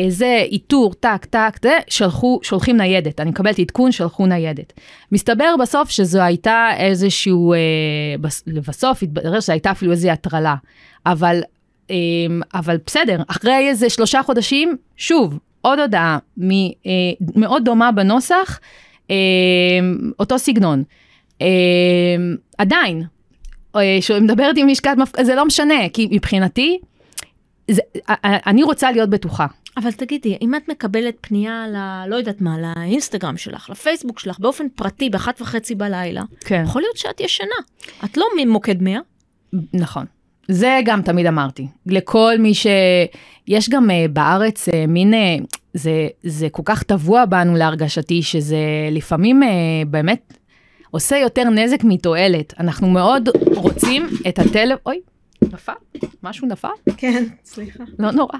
[0.07, 3.19] זה איתור, טק, טק, זה, שלחו, שולחים ניידת.
[3.19, 4.73] אני מקבלת עדכון, שלחו ניידת.
[5.11, 7.53] מסתבר בסוף שזו הייתה איזשהו,
[8.21, 10.55] בס, לבסוף התברר שזו הייתה אפילו איזו הטרלה.
[11.05, 11.41] אבל,
[12.53, 16.91] אבל בסדר, אחרי איזה שלושה חודשים, שוב, עוד הודעה אה,
[17.35, 18.59] מאוד דומה בנוסח,
[19.11, 19.15] אה,
[20.19, 20.83] אותו סגנון.
[21.41, 21.47] אה,
[22.57, 23.03] עדיין,
[23.75, 26.79] אה, שמדברת עם לשכת מפכ"ל, זה לא משנה, כי מבחינתי,
[27.71, 29.45] זה, אה, אני רוצה להיות בטוחה.
[29.77, 32.09] אבל תגידי, אם את מקבלת פנייה ל...
[32.09, 36.63] לא יודעת מה, לאינסטגרם שלך, לפייסבוק שלך, באופן פרטי, באחת וחצי בלילה, כן.
[36.65, 37.55] יכול להיות שאת ישנה.
[38.05, 38.99] את לא ממוקד 100.
[39.73, 40.05] נכון.
[40.47, 41.67] זה גם תמיד אמרתי.
[41.85, 42.67] לכל מי ש...
[43.47, 45.17] יש גם uh, בארץ uh, מין, uh,
[45.73, 48.57] זה, זה כל כך טבוע בנו להרגשתי, שזה
[48.91, 49.45] לפעמים uh,
[49.87, 50.33] באמת
[50.91, 52.53] עושה יותר נזק מתועלת.
[52.59, 54.99] אנחנו מאוד רוצים את הטלפון, אוי,
[55.41, 55.73] נפל?
[56.23, 56.67] משהו נפל?
[56.97, 57.83] כן, סליחה.
[57.99, 58.37] לא נורא.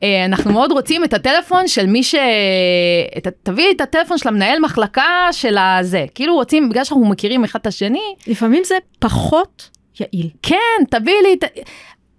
[0.00, 2.14] Uh, אנחנו מאוד רוצים את הטלפון של מי ש...
[3.18, 3.26] את...
[3.42, 6.04] תביאי את הטלפון של המנהל מחלקה של הזה.
[6.14, 10.30] כאילו רוצים, בגלל שאנחנו מכירים אחד את השני, לפעמים זה פחות יעיל.
[10.42, 11.44] כן, תביאי לי את...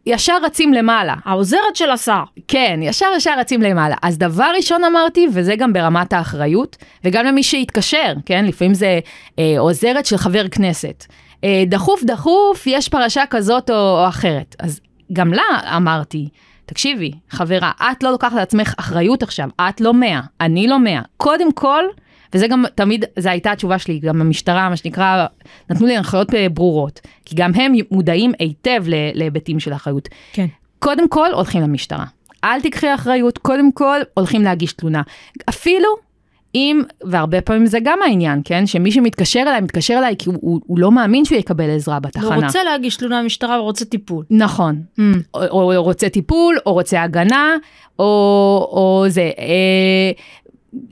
[0.06, 1.16] ישר רצים למעלה.
[1.26, 2.24] העוזרת של השר.
[2.48, 3.96] כן, ישר ישר רצים למעלה.
[4.02, 8.46] אז דבר ראשון אמרתי, וזה גם ברמת האחריות, וגם למי שיתקשר, כן?
[8.46, 9.00] לפעמים זה
[9.40, 11.06] אה, עוזרת של חבר כנסת.
[11.44, 14.56] אה, דחוף דחוף, יש פרשה כזאת או, או אחרת.
[14.60, 14.80] אז
[15.14, 16.30] גם לה אמרתי,
[16.66, 21.02] תקשיבי, חברה, את לא לוקחת על עצמך אחריות עכשיו, את לא מאה, אני לא מאה.
[21.18, 21.84] קודם כל,
[22.34, 25.26] וזה גם תמיד, זו הייתה התשובה שלי, גם המשטרה, מה שנקרא,
[25.70, 30.10] נתנו לי הנחיות אה, ברורות, כי גם הם מודעים היטב להיבטים של אחריות.
[30.34, 30.46] כן.
[30.80, 32.06] קודם כל, הולכים למשטרה.
[32.44, 35.02] אל תיקחי אחריות, קודם כל, הולכים להגיש תלונה.
[35.50, 36.08] אפילו
[36.56, 38.68] אם, והרבה פעמים זה גם העניין, כן?
[38.68, 42.36] שמי שמתקשר אליי, מתקשר אליי כי הוא, הוא, הוא לא מאמין שהוא יקבל עזרה בתחנה.
[42.36, 44.26] הוא רוצה להגיש תלונה במשטרה, הוא רוצה טיפול.
[44.30, 44.82] נכון.
[45.00, 45.02] Mm.
[45.34, 47.56] או, או רוצה טיפול, או רוצה הגנה,
[48.00, 48.06] או,
[48.72, 49.32] או זה.
[49.40, 50.12] אה,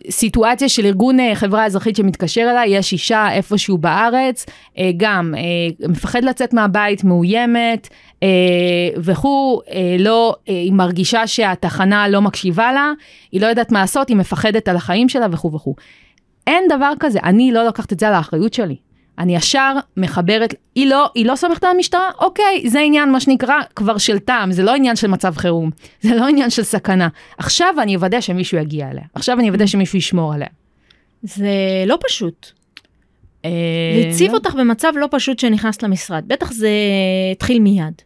[0.10, 4.46] סיטואציה של ארגון אה, חברה אזרחית שמתקשר אליי, יש אישה איפשהו בארץ,
[4.78, 7.90] אה, גם אה, מפחד לצאת מהבית, מאוימת
[8.98, 9.62] וכו',
[10.00, 12.92] לא, היא מרגישה שהתחנה לא מקשיבה לה,
[13.32, 15.76] היא לא יודעת מה לעשות, היא מפחדת על החיים שלה וכו' וכו'.
[16.48, 18.76] אין דבר כזה, אני לא לוקחת את זה על האחריות שלי.
[19.20, 23.56] אני ישר מחברת, היא לא, היא לא סומכת על המשטרה, אוקיי, זה עניין מה שנקרא
[23.76, 25.70] כבר של טעם, זה לא עניין של מצב חירום,
[26.02, 27.08] זה לא עניין של סכנה.
[27.38, 30.48] עכשיו אני אוודא שמישהו יגיע אליה, עכשיו אני אוודא שמישהו ישמור עליה.
[31.24, 31.50] זה
[31.88, 32.52] לא פשוט.
[33.46, 33.52] אה,
[34.06, 36.70] להציב אותך במצב לא פשוט שנכנסת למשרד, בטח זה
[37.32, 38.02] התחיל מיד.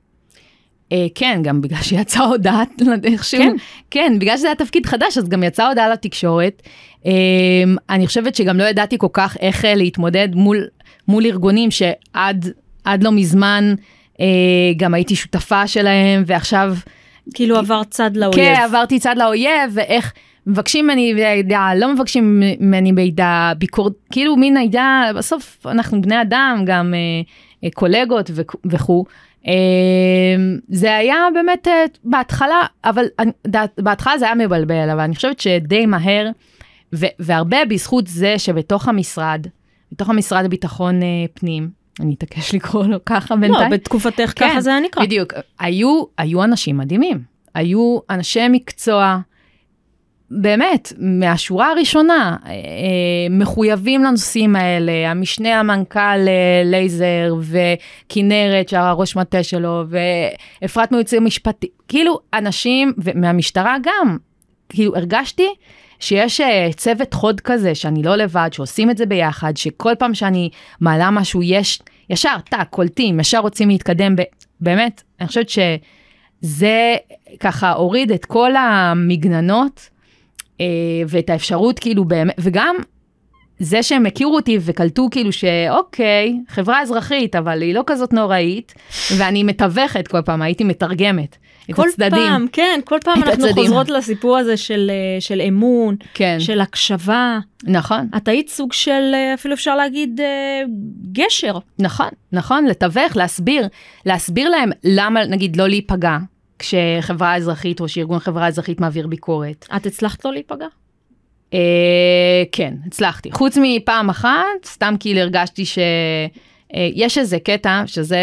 [0.92, 2.64] אה, כן, גם בגלל שיצאה הודעה,
[3.04, 3.56] איכשהו, כן.
[3.92, 6.62] כן, בגלל שזה היה תפקיד חדש, אז גם יצאה הודעה לתקשורת.
[7.06, 7.12] אה,
[7.90, 10.68] אני חושבת שגם לא ידעתי כל כך איך להתמודד מול,
[11.10, 12.46] מול ארגונים שעד
[12.84, 13.74] עד לא מזמן
[14.22, 14.26] אה,
[14.78, 16.76] גם הייתי שותפה שלהם, ועכשיו...
[17.34, 18.36] כאילו עבר צד לאויב.
[18.36, 20.14] כן, עברתי צד לאויב, ואיך
[20.48, 26.64] מבקשים ממני מידע, לא מבקשים ממני מידע, ביקורת, כאילו מין מידע, בסוף אנחנו בני אדם,
[26.66, 27.00] גם אה,
[27.64, 28.32] אה, קולגות
[28.66, 29.06] וכו'.
[29.48, 29.54] אה,
[30.70, 35.40] זה היה באמת אה, בהתחלה, אבל אני- ד- בהתחלה זה היה מבלבל, אבל אני חושבת
[35.40, 36.28] שדי מהר,
[36.96, 39.48] ו- והרבה בזכות זה שבתוך המשרד,
[39.92, 43.72] בתוך המשרד לביטחון אה, פנים, אני אתעקש לקרוא לו ככה לא, בינתיים.
[43.72, 45.04] בתקופתך כן, ככה זה היה נקרא.
[45.04, 47.24] בדיוק, היו, היו אנשים מדהימים,
[47.56, 49.20] היו אנשי מקצוע,
[50.32, 52.52] באמת, מהשורה הראשונה, אה,
[53.30, 59.84] מחויבים לנושאים האלה, המשנה המנכ"ל אה, לייזר וכנרת, שהראש מטה שלו,
[60.62, 64.18] ואפרת מיוצא משפטי, כאילו אנשים, ומהמשטרה גם,
[64.70, 65.48] כאילו הרגשתי
[66.00, 70.50] שיש אה, צוות חוד כזה, שאני לא לבד, שעושים את זה ביחד, שכל פעם שאני
[70.82, 74.22] מעלה משהו, יש ישר, טאק, קולטים, ישר רוצים להתקדם, ב-
[74.62, 76.96] באמת, אני חושבת שזה
[77.40, 79.90] ככה הוריד את כל המגננות
[80.62, 80.66] אה,
[81.08, 82.76] ואת האפשרות כאילו באמת, וגם
[83.60, 88.74] זה שהם הכירו אותי וקלטו כאילו שאוקיי, חברה אזרחית, אבל היא לא כזאת נוראית,
[89.18, 91.38] ואני מתווכת כל פעם, הייתי מתרגמת
[91.76, 92.12] כל הצדדים.
[92.12, 93.54] פעם, כן, כל פעם אנחנו הצדדים.
[93.56, 97.40] חוזרות לסיפור הזה של, אה, של אמון, כן, של הקשבה.
[97.64, 98.08] נכון.
[98.18, 100.62] את היית סוג של, אה, אפילו אפשר להגיד, אה,
[101.12, 101.58] גשר.
[101.80, 103.68] נכון, נכון, לתווך, להסביר,
[104.06, 106.18] להסביר להם למה נגיד לא להיפגע
[106.60, 109.68] כשחברה אזרחית או שארגון חברה אזרחית מעביר ביקורת.
[109.76, 110.68] את הצלחת לא להיפגע?
[111.54, 113.32] אה, כן, הצלחתי.
[113.32, 118.20] חוץ מפעם אחת, סתם כאילו הרגשתי שיש איזה קטע, שזה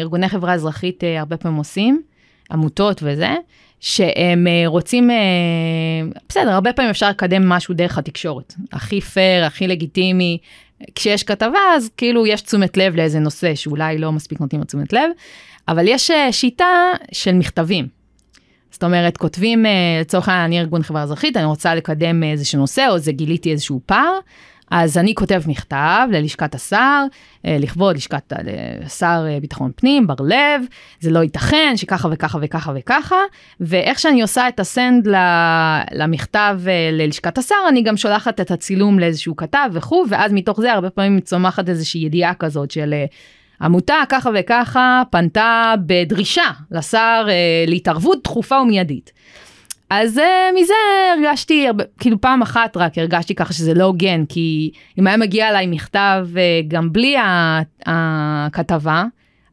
[0.00, 2.02] ארגוני חברה אזרחית אה, הרבה פעמים עושים,
[2.52, 3.34] עמותות וזה,
[3.80, 5.16] שהם אה, רוצים, אה,
[6.28, 8.54] בסדר, הרבה פעמים אפשר לקדם משהו דרך התקשורת.
[8.72, 10.38] הכי פייר, הכי לגיטימי.
[10.94, 14.92] כשיש כתבה, אז כאילו יש תשומת לב לאיזה נושא שאולי לא מספיק נותנים לו תשומת
[14.92, 15.10] לב,
[15.68, 17.86] אבל יש אה, שיטה של מכתבים.
[18.70, 19.64] זאת אומרת, כותבים,
[20.00, 23.80] לצורך העניין, אני ארגון חברה אזרחית, אני רוצה לקדם איזשהו נושא, או זה גיליתי איזשהו
[23.86, 24.18] פער,
[24.74, 27.04] אז אני כותב מכתב ללשכת השר,
[27.46, 30.62] אה, לכבוד לשכת אה, שר אה, ביטחון פנים, בר לב,
[31.00, 33.16] זה לא ייתכן שככה וככה וככה וככה,
[33.60, 35.08] ואיך שאני עושה את הסנד
[35.92, 36.60] למכתב
[36.92, 41.20] ללשכת השר, אני גם שולחת את הצילום לאיזשהו כתב וכו', ואז מתוך זה הרבה פעמים
[41.20, 42.94] צומחת איזושהי ידיעה כזאת של
[43.60, 47.26] עמותה ככה וככה פנתה בדרישה לשר
[47.66, 49.12] להתערבות דחופה ומיידית.
[49.94, 50.74] אז uh, מזה
[51.16, 51.66] הרגשתי,
[51.98, 56.26] כאילו פעם אחת רק הרגשתי ככה שזה לא הוגן, כי אם היה מגיע אליי מכתב
[56.32, 56.36] uh,
[56.68, 57.16] גם בלי
[57.86, 59.04] הכתבה,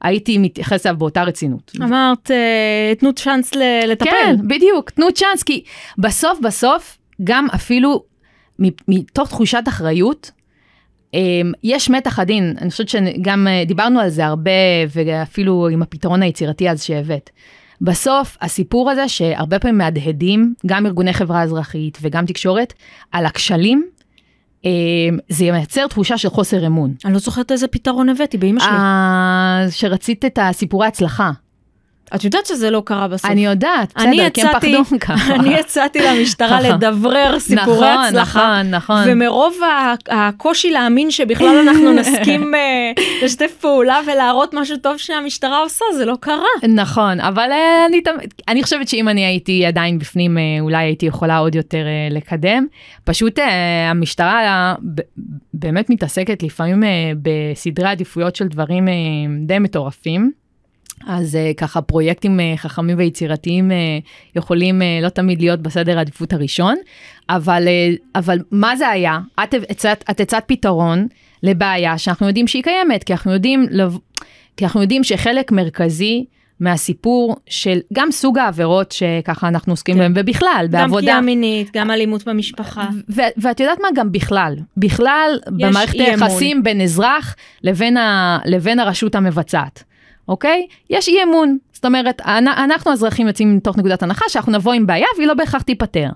[0.01, 1.71] הייתי מתייחס אליו באותה רצינות.
[1.83, 3.55] אמרת, uh, תנו צ'אנס
[3.87, 4.09] לטפל.
[4.09, 5.63] כן, בדיוק, תנו צ'אנס, כי
[5.97, 8.03] בסוף בסוף, גם אפילו
[8.87, 10.31] מתוך תחושת אחריות,
[11.63, 14.51] יש מתח עדין, אני חושבת שגם דיברנו על זה הרבה,
[14.95, 17.29] ואפילו עם הפתרון היצירתי אז שהבאת.
[17.81, 22.73] בסוף הסיפור הזה שהרבה פעמים מהדהדים, גם ארגוני חברה אזרחית וגם תקשורת,
[23.11, 23.87] על הכשלים,
[24.65, 24.71] אה,
[25.29, 26.93] זה מייצר תחושה של חוסר אמון.
[27.05, 28.69] אני לא זוכרת איזה פתרון הבאתי באמא שלי.
[28.69, 31.31] אה, שרצית את הסיפורי הצלחה.
[32.15, 33.31] את יודעת שזה לא קרה בסוף.
[33.31, 35.35] אני יודעת, בסדר, כי הם פחדו ככה.
[35.35, 38.61] אני יצאתי למשטרה לדברר סיפורי נכון, הצלחה.
[38.63, 39.03] נכון, נכון.
[39.07, 39.57] ומרוב
[40.09, 42.91] הקושי להאמין שבכלל אנחנו נסכים אה,
[43.23, 46.69] לשתף פעולה ולהראות משהו טוב שהמשטרה עושה, זה לא קרה.
[46.75, 48.01] נכון, אבל אה, אני,
[48.47, 52.65] אני חושבת שאם אני הייתי עדיין בפנים, אה, אולי הייתי יכולה עוד יותר לקדם.
[53.03, 53.39] פשוט
[53.89, 54.75] המשטרה
[55.53, 56.83] באמת מתעסקת לפעמים
[57.21, 58.87] בסדרי עדיפויות של דברים
[59.45, 60.38] די מטורפים.
[61.11, 66.75] אז uh, ככה פרויקטים uh, חכמים ויצירתיים uh, יכולים לא תמיד להיות בסדר העדיפות הראשון,
[67.29, 67.67] אבל,
[68.15, 69.19] אבל מה זה היה?
[69.43, 71.07] את הצעת, את הצעת פתרון
[71.43, 73.67] לבעיה שאנחנו יודעים שהיא קיימת, כי אנחנו יודעים.
[74.57, 76.25] כי אנחנו יודעים שחלק מרכזי
[76.59, 79.99] מהסיפור של גם סוג העבירות שככה אנחנו עוסקים כן.
[79.99, 80.97] בהם, ובכלל, גם בעבודה.
[80.97, 82.87] גם פגיעה מינית, גם אלימות במשפחה.
[83.37, 83.87] ואת יודעת מה?
[83.95, 84.55] גם בכלל.
[84.77, 89.83] בכלל, במערכת היחסים בין אזרח לבין, ה- לבין הרשות המבצעת.
[90.29, 90.67] אוקיי?
[90.89, 91.57] יש אי אמון.
[91.73, 95.61] זאת אומרת, אנחנו האזרחים יוצאים מתוך נקודת הנחה שאנחנו נבוא עם בעיה והיא לא בהכרח
[95.61, 96.09] תיפתר.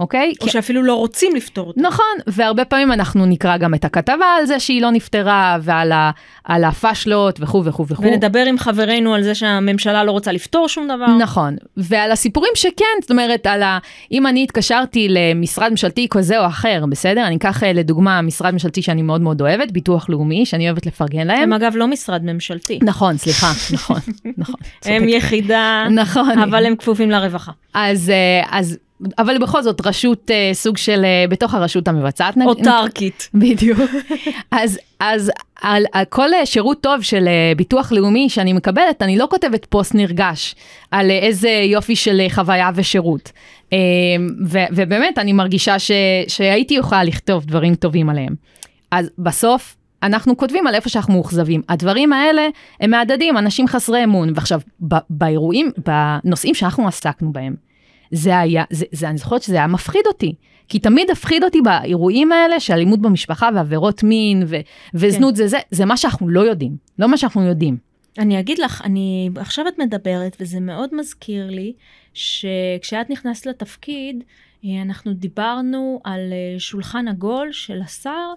[0.00, 0.32] אוקיי?
[0.40, 0.50] או כי...
[0.50, 1.80] שאפילו לא רוצים לפתור אותה.
[1.80, 6.10] נכון, והרבה פעמים אנחנו נקרא גם את הכתבה על זה שהיא לא נפתרה, ועל ה,
[6.46, 8.02] הפאשלות וכו' וכו' וכו'.
[8.02, 11.06] ונדבר עם חברינו על זה שהממשלה לא רוצה לפתור שום דבר.
[11.06, 13.78] נכון, ועל הסיפורים שכן, זאת אומרת, על ה...
[14.12, 17.26] אם אני התקשרתי למשרד ממשלתי כזה או אחר, בסדר?
[17.26, 21.26] אני אקח אה, לדוגמה משרד ממשלתי שאני מאוד מאוד אוהבת, ביטוח לאומי, שאני אוהבת לפרגן
[21.26, 21.42] להם.
[21.42, 22.78] הם אגב לא משרד ממשלתי.
[22.82, 24.00] נכון, סליחה, נכון,
[24.36, 24.60] נכון.
[24.84, 26.38] הם יחידה, נכון.
[26.38, 27.52] אבל הם כפופים לרווחה.
[27.74, 28.78] אז, אה, אז
[29.18, 32.34] אבל בכל זאת רשות uh, סוג של uh, בתוך הרשות המבצעת.
[32.44, 33.28] אוטרקית.
[33.34, 33.80] בדיוק.
[34.50, 35.30] אז, אז
[35.62, 39.64] על, על כל uh, שירות טוב של uh, ביטוח לאומי שאני מקבלת, אני לא כותבת
[39.64, 40.54] פוסט נרגש
[40.90, 43.32] על uh, איזה יופי של uh, חוויה ושירות.
[43.70, 43.72] Uh,
[44.48, 45.90] ו, ובאמת אני מרגישה ש,
[46.28, 48.34] שהייתי יכולה לכתוב דברים טובים עליהם.
[48.90, 51.62] אז בסוף אנחנו כותבים על איפה שאנחנו מאוכזבים.
[51.68, 52.48] הדברים האלה
[52.80, 54.32] הם מהדהדים, אנשים חסרי אמון.
[54.34, 54.60] ועכשיו,
[55.10, 57.54] באירועים, בנושאים שאנחנו עסקנו בהם,
[58.10, 60.34] זה היה, זה, זה, אני זוכרת שזה היה מפחיד אותי.
[60.68, 64.56] כי תמיד הפחיד אותי באירועים האלה של אלימות במשפחה ועבירות מין ו,
[64.94, 65.36] וזנות, כן.
[65.36, 67.76] זה, זה, זה מה שאנחנו לא יודעים, לא מה שאנחנו יודעים.
[68.18, 71.72] אני אגיד לך, אני, עכשיו את מדברת, וזה מאוד מזכיר לי,
[72.14, 74.24] שכשאת נכנסת לתפקיד,
[74.64, 78.28] אה, אנחנו דיברנו על אה, שולחן עגול של השר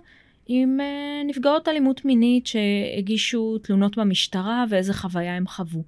[0.48, 5.84] עם אה, נפגעות אלימות מינית שהגישו תלונות במשטרה ואיזה חוויה הם חוו.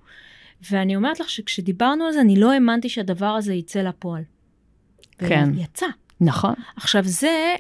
[0.72, 4.24] ואני אומרת לך שכשדיברנו על זה, אני לא האמנתי שהדבר הזה יצא לפועל.
[5.18, 5.50] כן.
[5.58, 5.86] יצא.
[6.22, 6.54] נכון.
[6.76, 7.56] עכשיו זה,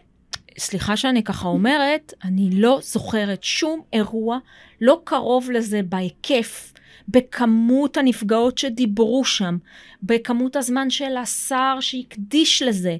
[0.58, 4.38] סליחה שאני ככה אומרת, אני לא זוכרת שום אירוע
[4.82, 6.74] לא קרוב לזה בהיקף,
[7.08, 9.58] בכמות הנפגעות שדיברו שם,
[10.04, 12.98] בכמות הזמן של השר שהקדיש לזה,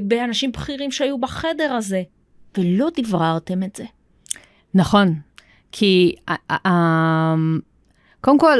[0.00, 2.02] באנשים בכירים שהיו בחדר הזה,
[2.58, 3.84] ולא דבררתם את זה.
[4.74, 5.14] נכון,
[5.72, 6.14] כי
[8.20, 8.58] קודם כל,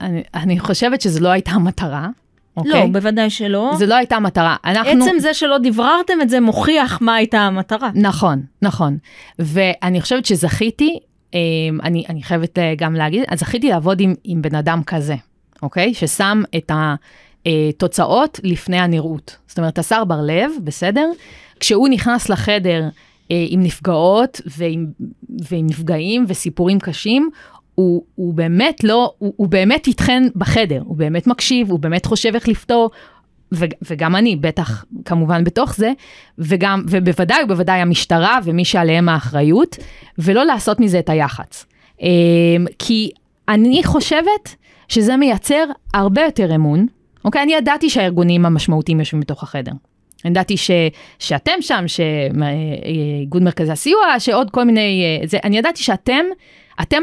[0.00, 2.08] אני, אני חושבת שזו לא הייתה המטרה.
[2.56, 2.72] אוקיי?
[2.72, 3.72] לא, בוודאי שלא.
[3.78, 4.56] זה לא הייתה המטרה.
[4.64, 5.04] אנחנו...
[5.04, 7.90] עצם זה שלא דבררתם את זה מוכיח מה הייתה המטרה.
[7.94, 8.98] נכון, נכון.
[9.38, 10.98] ואני חושבת שזכיתי,
[11.34, 11.38] אמ,
[11.82, 15.14] אני, אני חייבת אה, גם להגיד, אז זכיתי לעבוד עם, עם בן אדם כזה,
[15.62, 15.94] אוקיי?
[15.94, 16.72] ששם את
[17.46, 19.36] התוצאות לפני הנראות.
[19.46, 21.10] זאת אומרת, השר בר לב, בסדר?
[21.60, 22.88] כשהוא נכנס לחדר
[23.30, 24.86] אה, עם נפגעות ועם,
[25.50, 27.30] ועם נפגעים וסיפורים קשים,
[27.74, 32.34] הוא, הוא באמת לא, הוא, הוא באמת איתכן בחדר, הוא באמת מקשיב, הוא באמת חושב
[32.34, 32.90] איך לפתור,
[33.54, 35.92] ו- וגם אני, בטח, כמובן בתוך זה,
[36.38, 39.76] וגם, ובוודאי ובוודאי המשטרה ומי שעליהם האחריות,
[40.18, 41.66] ולא לעשות מזה את היח"צ.
[42.02, 42.08] אה,
[42.78, 43.10] כי
[43.48, 44.54] אני חושבת
[44.88, 46.86] שזה מייצר הרבה יותר אמון.
[47.24, 49.72] אוקיי, אני ידעתי שהארגונים המשמעותיים יושבים בתוך החדר.
[50.24, 50.70] אני ידעתי ש,
[51.18, 56.24] שאתם שם, שאיגוד מרכזי הסיוע, שעוד כל מיני, אה, זה, אני ידעתי שאתם,
[56.82, 57.02] אתם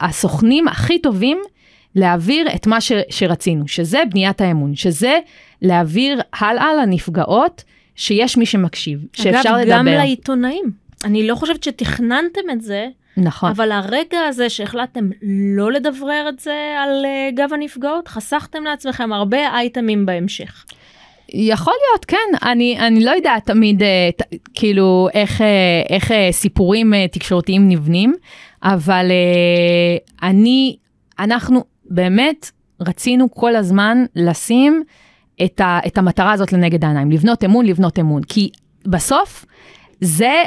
[0.00, 1.38] הסוכנים הכי טובים
[1.94, 5.18] להעביר את מה ש, שרצינו, שזה בניית האמון, שזה
[5.62, 7.64] להעביר הלאה לנפגעות,
[7.96, 9.74] שיש מי שמקשיב, שאפשר אגב, לדבר.
[9.74, 10.70] אגב, גם לעיתונאים.
[11.04, 13.50] אני לא חושבת שתכננתם את זה, נכון.
[13.50, 15.10] אבל הרגע הזה שהחלטתם
[15.56, 20.64] לא לדברר את זה על uh, גב הנפגעות, חסכתם לעצמכם הרבה אייטמים בהמשך.
[21.32, 24.22] יכול להיות, כן, אני, אני לא יודעת תמיד, אה, ת,
[24.54, 25.46] כאילו, איך, אה,
[25.88, 28.14] איך אה, סיפורים אה, תקשורתיים נבנים,
[28.62, 30.76] אבל אה, אני,
[31.18, 34.82] אנחנו באמת רצינו כל הזמן לשים
[35.44, 38.50] את, ה, את המטרה הזאת לנגד העיניים, לבנות אמון, לבנות אמון, כי
[38.86, 39.46] בסוף
[40.00, 40.42] זה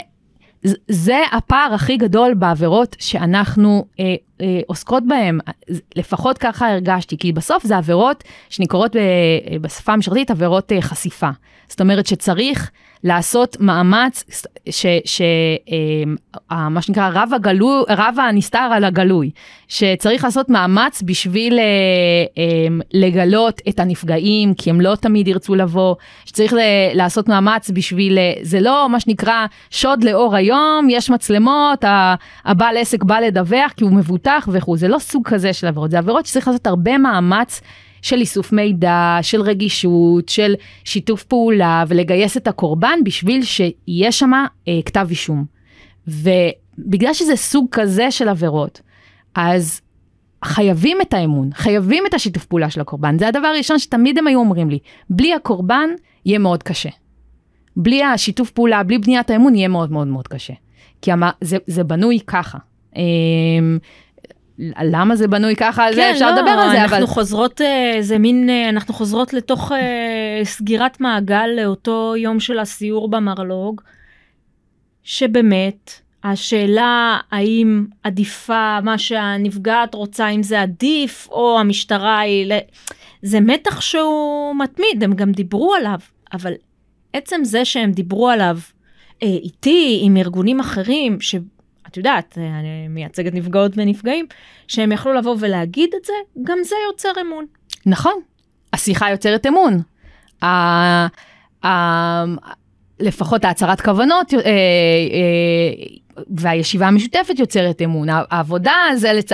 [0.87, 5.39] זה הפער הכי גדול בעבירות שאנחנו אה, אה, עוסקות בהן,
[5.95, 8.95] לפחות ככה הרגשתי, כי בסוף זה עבירות שנקראות
[9.61, 11.29] בשפה המשרתית עבירות אה, חשיפה.
[11.67, 12.71] זאת אומרת שצריך
[13.03, 14.23] לעשות מאמץ,
[15.05, 19.29] שמה שנקרא רב הגלוי, רב הנסתר על הגלוי,
[19.67, 21.63] שצריך לעשות מאמץ בשביל אה,
[22.37, 26.59] אה, לגלות את הנפגעים, כי הם לא תמיד ירצו לבוא, שצריך ל,
[26.93, 31.83] לעשות מאמץ בשביל, אה, זה לא מה שנקרא שוד לאור היום, יש מצלמות,
[32.45, 35.97] הבעל עסק בא לדווח כי הוא מבוטח וכו', זה לא סוג כזה של עבירות, זה
[35.97, 37.61] עבירות שצריך לעשות הרבה מאמץ.
[38.03, 44.31] של איסוף מידע, של רגישות, של שיתוף פעולה ולגייס את הקורבן בשביל שיהיה שם
[44.67, 45.45] אה, כתב אישום.
[46.07, 48.81] ובגלל שזה סוג כזה של עבירות,
[49.35, 49.81] אז
[50.45, 53.17] חייבים את האמון, חייבים את השיתוף פעולה של הקורבן.
[53.19, 55.89] זה הדבר הראשון שתמיד הם היו אומרים לי, בלי הקורבן
[56.25, 56.89] יהיה מאוד קשה.
[57.75, 60.53] בלי השיתוף פעולה, בלי בניית האמון יהיה מאוד מאוד מאוד קשה.
[61.01, 61.11] כי
[61.41, 62.57] זה, זה בנוי ככה.
[64.59, 67.05] למה זה בנוי ככה, כן, זה אפשר לא, לדבר על זה, אנחנו אבל...
[67.05, 73.09] חוזרות, אה, זה מין, אה, אנחנו חוזרות לתוך אה, סגירת מעגל לאותו יום של הסיור
[73.09, 73.81] במרלוג,
[75.03, 75.91] שבאמת,
[76.23, 82.53] השאלה האם עדיפה מה שהנפגעת רוצה, אם זה עדיף, או המשטרה היא...
[83.21, 85.99] זה מתח שהוא מתמיד, הם גם דיברו עליו,
[86.33, 86.53] אבל
[87.13, 88.57] עצם זה שהם דיברו עליו
[89.21, 91.35] איתי, עם ארגונים אחרים, ש...
[91.93, 94.25] את יודעת, אני מייצגת נפגעות ונפגעים,
[94.67, 97.45] שהם יכלו לבוא ולהגיד את זה, גם זה יוצר אמון.
[97.85, 98.13] נכון,
[98.73, 99.81] השיחה יוצרת אמון.
[100.41, 100.47] ה,
[101.65, 102.23] ה,
[102.99, 104.51] לפחות ההצהרת כוונות אה, אה,
[106.37, 108.07] והישיבה המשותפת יוצרת אמון.
[108.09, 109.29] העבודה זה לצ...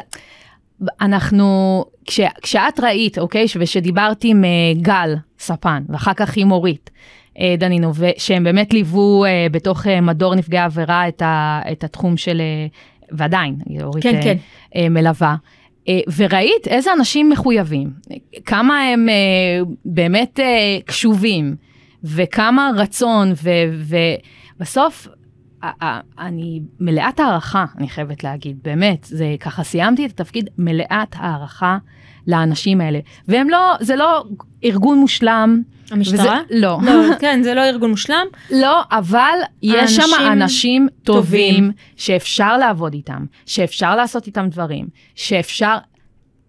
[1.02, 4.50] אנחנו, כש, כשאת ראית, אוקיי, ושדיברתי עם אה,
[4.82, 7.00] גל ספן, ואחר כך עם אורית, אה,
[7.58, 12.42] דנינו, שהם באמת ליוו אה, בתוך אה, מדור נפגעי עבירה את, ה, את התחום של,
[13.12, 14.94] ועדיין, אורית כן, כן.
[14.94, 15.36] מלווה.
[16.18, 17.90] וראית איזה אנשים מחויבים,
[18.46, 19.08] כמה הם
[19.86, 20.40] באמת
[20.86, 21.56] קשובים,
[22.04, 23.34] וכמה רצון,
[24.60, 25.08] ובסוף
[26.20, 31.78] אני מלאת הערכה, אני חייבת להגיד, באמת, זה ככה סיימתי את התפקיד מלאת הערכה
[32.28, 33.00] לאנשים האלה.
[33.28, 34.24] והם לא, זה לא
[34.64, 35.62] ארגון מושלם.
[35.92, 36.42] המשטרה?
[36.50, 36.78] וזה, לא.
[36.84, 36.92] לא.
[37.22, 38.26] כן, זה לא ארגון מושלם.
[38.52, 45.78] לא, אבל יש שם אנשים טובים, טובים שאפשר לעבוד איתם, שאפשר לעשות איתם דברים, שאפשר...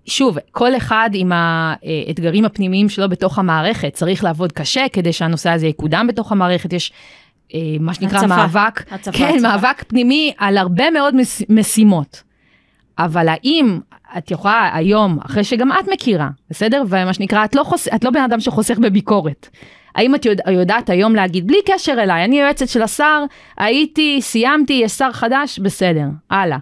[0.07, 5.67] שוב, כל אחד עם האתגרים הפנימיים שלו בתוך המערכת, צריך לעבוד קשה כדי שהנושא הזה
[5.67, 6.73] יקודם בתוך המערכת.
[6.73, 6.93] יש
[7.55, 9.49] אה, מה שנקרא הצפה, מאבק, הצפה, כן, הצפה.
[9.49, 12.23] מאבק פנימי על הרבה מאוד מש, משימות.
[12.99, 13.79] אבל האם
[14.19, 16.83] את יכולה היום, אחרי שגם את מכירה, בסדר?
[16.89, 17.89] ומה שנקרא, את לא, חוס...
[17.89, 19.49] את לא בן אדם שחוסך בביקורת.
[19.95, 23.25] האם את יודע, יודעת היום להגיד, בלי קשר אליי, אני יועצת של השר,
[23.57, 26.59] הייתי, סיימתי, יש שר חדש, בסדר, הלאה.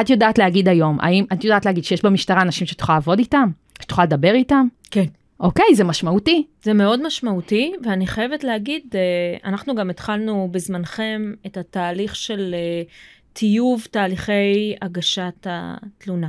[0.00, 3.50] את יודעת להגיד היום, האם את יודעת להגיד שיש במשטרה אנשים שאת יכולה לעבוד איתם?
[3.80, 4.66] שאת יכולה לדבר איתם?
[4.90, 5.04] כן.
[5.40, 6.46] אוקיי, זה משמעותי.
[6.62, 12.82] זה מאוד משמעותי, ואני חייבת להגיד, אה, אנחנו גם התחלנו בזמנכם את התהליך של אה,
[13.32, 16.28] טיוב תהליכי הגשת התלונה.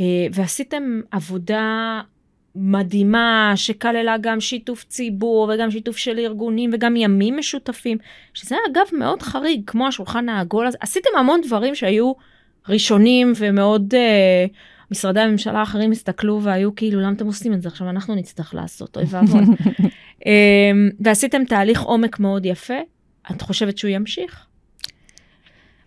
[0.00, 2.00] אה, ועשיתם עבודה
[2.54, 7.98] מדהימה שכללה גם שיתוף ציבור וגם שיתוף של ארגונים וגם ימים משותפים,
[8.34, 10.78] שזה אגב מאוד חריג, כמו השולחן העגול הזה.
[10.80, 12.12] עשיתם המון דברים שהיו
[12.68, 13.94] ראשונים ומאוד...
[13.94, 14.50] Uh,
[14.90, 17.68] משרדי הממשלה האחרים הסתכלו והיו כאילו, למה אתם עושים את זה?
[17.68, 19.40] עכשיו אנחנו נצטרך לעשות, אוי ואבוי.
[20.26, 22.74] אמ, ועשיתם תהליך עומק מאוד יפה,
[23.30, 24.46] את חושבת שהוא ימשיך?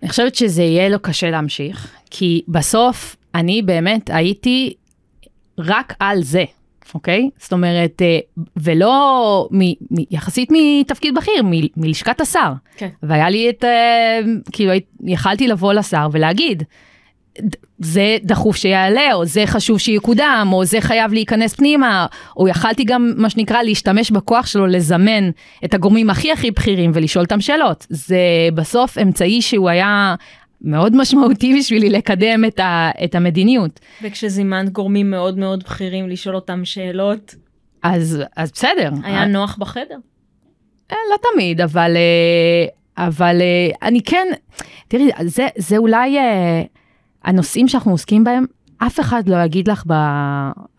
[0.02, 4.74] אני חושבת שזה יהיה לו קשה להמשיך, כי בסוף אני באמת הייתי
[5.60, 6.44] רק על זה.
[6.94, 7.30] אוקיי?
[7.40, 8.20] זאת אומרת, אה,
[8.58, 12.52] ולא מ, מ, יחסית מתפקיד בכיר, מ, מלשכת השר.
[12.78, 12.90] כן.
[13.04, 14.20] והיה לי את, אה,
[14.52, 14.72] כאילו,
[15.06, 16.64] יכלתי לבוא לשר ולהגיד,
[17.42, 22.06] "ד- זה דחוף שיעלה, או זה חשוב שיקודם, או זה חייב להיכנס פנימה,
[22.38, 25.30] או יכלתי גם, מה שנקרא, להשתמש בכוח שלו לזמן
[25.66, 27.86] את הגורמים הכי הכי בכירים ולשאול אותם שאלות.
[27.90, 28.18] זה
[28.56, 30.16] בסוף אמצעי שהוא היה
[30.64, 33.80] מאוד משמעותי בשבילי לקדם את, ה, את המדיניות.
[34.02, 37.36] וכשזימנת גורמים מאוד מאוד בכירים לשאול אותם שאלות,
[37.84, 38.92] אז, אז בסדר.
[39.04, 39.98] היה נוח בחדר.
[40.92, 44.28] אה, לא תמיד, אבל, אה, אבל אה, אני כן,
[44.88, 46.62] תראי, זה, זה אולי אה,
[47.24, 48.46] הנושאים שאנחנו עוסקים בהם,
[48.88, 49.94] אף אחד לא יגיד לך, ב...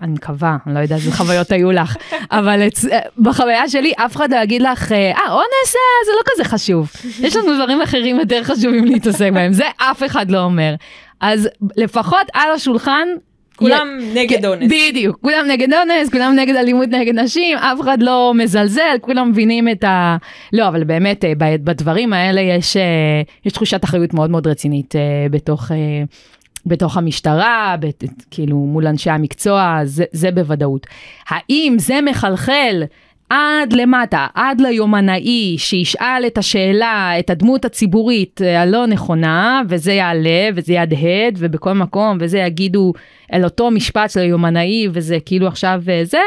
[0.00, 1.96] אני מקווה, אני לא יודעת איזה חוויות היו לך,
[2.30, 2.84] אבל אצ...
[2.84, 5.72] אה, בחוויה שלי אף אחד לא יגיד לך, אה, "אה, אונס
[6.06, 6.90] זה לא כזה חשוב.
[7.20, 10.74] יש לנו דברים אחרים יותר חשובים להתעסק בהם, זה אף אחד לא אומר.
[11.20, 13.08] אז לפחות על השולחן,
[13.56, 14.70] כולם נגד אונס.
[14.72, 19.68] בדיוק, כולם נגד אונס, כולם נגד אלימות נגד נשים, אף אחד לא מזלזל, כולם מבינים
[19.68, 20.16] את ה...
[20.52, 22.76] לא, אבל באמת, אה, בדברים האלה יש,
[23.46, 24.94] יש תחושת אחריות מאוד מאוד רצינית
[25.30, 25.70] בתוך,
[26.66, 30.86] בתוך המשטרה, בת, כאילו מול אנשי המקצוע, זה, זה בוודאות.
[31.28, 32.82] האם זה מחלחל
[33.30, 40.48] עד למטה, עד ליומנאי, שישאל את השאלה, את הדמות הציבורית אה, הלא נכונה, וזה יעלה,
[40.54, 42.92] וזה יהדהד, ובכל מקום, וזה יגידו
[43.32, 46.20] אל אותו משפט של היומנאי, וזה כאילו עכשיו אה, זה,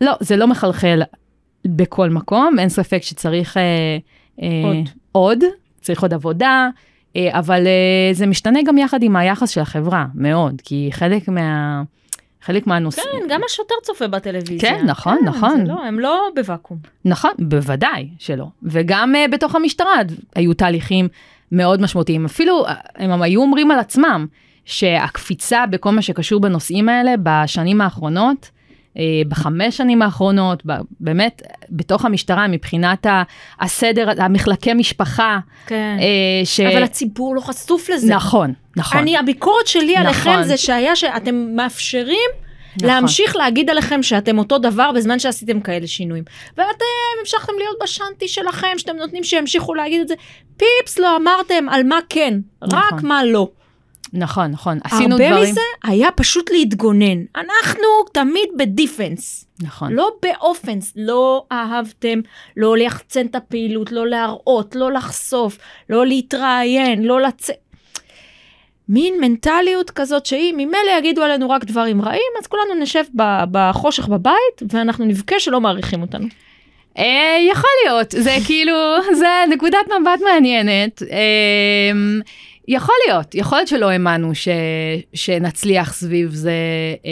[0.00, 1.02] לא, זה לא מחלחל
[1.66, 3.62] בכל מקום, אין ספק שצריך אה,
[4.42, 4.76] אה, עוד.
[5.12, 5.44] עוד,
[5.80, 6.68] צריך עוד עבודה,
[7.30, 11.82] אבל אה, זה משתנה גם יחד עם היחס של החברה, מאוד, כי חלק מה...
[12.42, 13.06] חלק מהנושאים...
[13.12, 14.58] כן, גם השוטר צופה בטלוויזיה.
[14.60, 15.66] כן, נכון, נכון.
[15.66, 16.78] זה לא, הם לא בוואקום.
[17.04, 18.46] נכון, בוודאי שלא.
[18.62, 19.92] וגם uh, בתוך המשטרה
[20.34, 21.08] היו תהליכים
[21.52, 22.24] מאוד משמעותיים.
[22.24, 24.26] אפילו uh, הם היו אומרים על עצמם
[24.64, 28.50] שהקפיצה בכל מה שקשור בנושאים האלה בשנים האחרונות,
[29.28, 30.62] בחמש שנים האחרונות,
[31.00, 33.06] באמת, בתוך המשטרה מבחינת
[33.60, 35.96] הסדר, המחלקי משפחה, כן.
[35.98, 36.60] uh, ש...
[36.60, 38.14] אבל הציבור לא חשוף לזה.
[38.14, 38.98] נכון, נכון.
[38.98, 40.06] אני, הביקורת שלי נכון.
[40.06, 42.30] עליכם זה שהיה שאתם מאפשרים
[42.76, 42.88] נכון.
[42.88, 46.24] להמשיך להגיד עליכם שאתם אותו דבר בזמן שעשיתם כאלה שינויים.
[46.56, 46.84] ואתם
[47.20, 50.14] המשכתם להיות בשאנטי שלכם, שאתם נותנים שימשיכו להגיד את זה.
[50.56, 53.08] פיפס לא אמרתם על מה כן, רק נכון.
[53.08, 53.48] מה לא.
[54.12, 54.78] נכון, נכון.
[54.84, 55.50] עשינו הרבה דברים...
[55.50, 57.24] מזה היה פשוט להתגונן.
[57.36, 59.92] אנחנו תמיד בדיפנס, נכון.
[59.92, 60.92] לא באופנס.
[60.96, 62.20] לא אהבתם,
[62.56, 65.58] לא ליחצן את הפעילות, לא להראות, לא לחשוף,
[65.90, 67.56] לא להתראיין, לא לצאת.
[68.88, 73.04] מין מנטליות כזאת שהיא, ממילא יגידו עלינו רק דברים רעים, אז כולנו נשב
[73.50, 76.26] בחושך בבית, ואנחנו נבכה שלא מעריכים אותנו.
[76.98, 78.74] אה, יכול להיות, זה כאילו,
[79.12, 81.02] זה נקודת מבט מעניינת.
[82.68, 84.48] יכול להיות, יכול להיות שלא האמנו ש,
[85.14, 86.52] שנצליח סביב זה.
[87.04, 87.10] אה,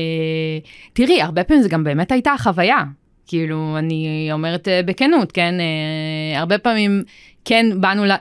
[0.93, 2.79] תראי, הרבה פעמים זה גם באמת הייתה החוויה.
[3.27, 5.55] כאילו, אני אומרת אה, בכנות, כן?
[5.61, 7.03] אה, הרבה פעמים
[7.45, 8.11] כן באנו ל...
[8.11, 8.17] ה-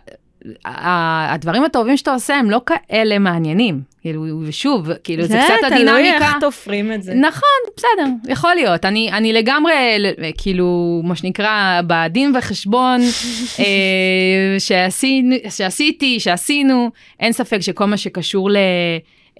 [0.66, 3.94] הדברים הטובים שאתה עושה הם לא כאלה מעניינים.
[4.02, 6.26] כאילו, ושוב, כאילו, זה קצת תלוי הדינמיקה.
[6.26, 7.14] איך תופרים את זה.
[7.14, 8.86] נכון, בסדר, יכול להיות.
[8.86, 9.74] אני, אני לגמרי,
[10.38, 13.02] כאילו, מה שנקרא, בדין וחשבון
[13.60, 13.66] אה,
[14.60, 16.90] שעשינו, שעשיתי, שעשינו,
[17.20, 18.58] אין ספק שכל מה שקשור ל...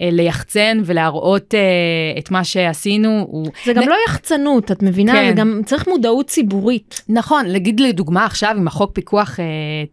[0.00, 3.46] אה, ליחצן ולהראות אה, את מה שעשינו הוא...
[3.64, 5.12] זה גם לא יחצנות, את מבינה?
[5.12, 5.28] כן.
[5.28, 7.02] זה גם צריך מודעות ציבורית.
[7.08, 9.44] נכון, להגיד לדוגמה עכשיו עם החוק פיקוח אה,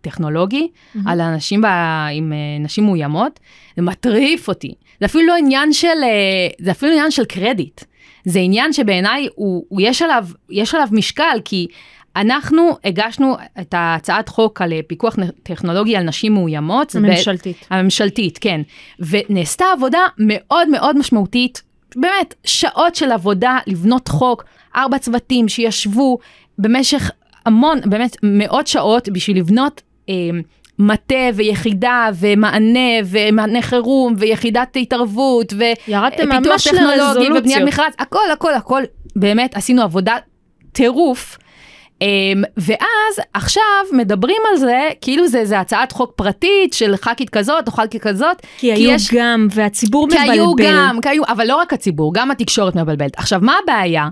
[0.01, 0.67] טכנולוגי
[1.05, 1.65] על אנשים ב,
[2.13, 3.39] עם נשים מאוימות,
[3.75, 4.73] זה מטריף אותי.
[4.99, 5.87] זה אפילו לא עניין של,
[6.59, 7.81] זה אפילו עניין של קרדיט.
[8.25, 11.67] זה עניין שבעיניי הוא, הוא יש, עליו, יש עליו משקל, כי
[12.15, 16.89] אנחנו הגשנו את ההצעת חוק על אה, פיקוח טכנולוגי על נשים מאוימות.
[16.89, 17.67] זה ב- הממשלתית.
[17.69, 18.61] הממשלתית, כן.
[18.99, 21.61] ונעשתה עבודה מאוד מאוד משמעותית,
[21.95, 24.43] באמת, שעות של עבודה לבנות חוק,
[24.75, 26.17] ארבע צוותים שישבו
[26.57, 27.11] במשך
[27.45, 30.13] המון, באמת מאות שעות בשביל לבנות אה,
[30.79, 37.63] מטה ויחידה ומענה ומענה חירום ויחידת התערבות ופיתוח ממש טכנולוגי ובניית.
[37.63, 38.83] מכרז, הכל הכל הכל,
[39.15, 40.15] באמת עשינו עבודה
[40.71, 41.37] טירוף.
[42.01, 42.03] Um,
[42.57, 47.71] ואז עכשיו מדברים על זה כאילו זה איזה הצעת חוק פרטית של ח"כית כזאת או
[47.71, 48.37] ח"כית כזאת.
[48.57, 50.31] כי היו יש- גם, והציבור כי מבלבל.
[50.31, 53.11] היו גם, כי היו, אבל לא רק הציבור, גם התקשורת מבלבלת.
[53.17, 54.07] עכשיו, מה הבעיה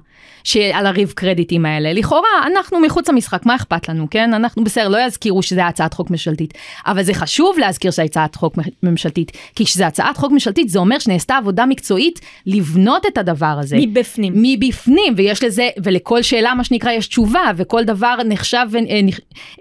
[0.50, 1.93] שעל הריב קרדיטים האלה?
[1.93, 4.34] לכאורה, אנחנו מחוץ למשחק, מה אכפת לנו, כן?
[4.34, 6.54] אנחנו בסדר, לא יזכירו שזה הצעת חוק ממשלתית,
[6.86, 11.00] אבל זה חשוב להזכיר שזו הצעת חוק ממשלתית, כי כשזו הצעת חוק ממשלתית, זה אומר
[11.00, 13.78] שנעשתה עבודה מקצועית לבנות את הדבר הזה.
[13.80, 14.34] מבפנים.
[14.36, 19.00] מבפנים, ויש לזה, ולכל שאלה, מה שנקרא, יש תשובה, וכל דבר נחשב, אה,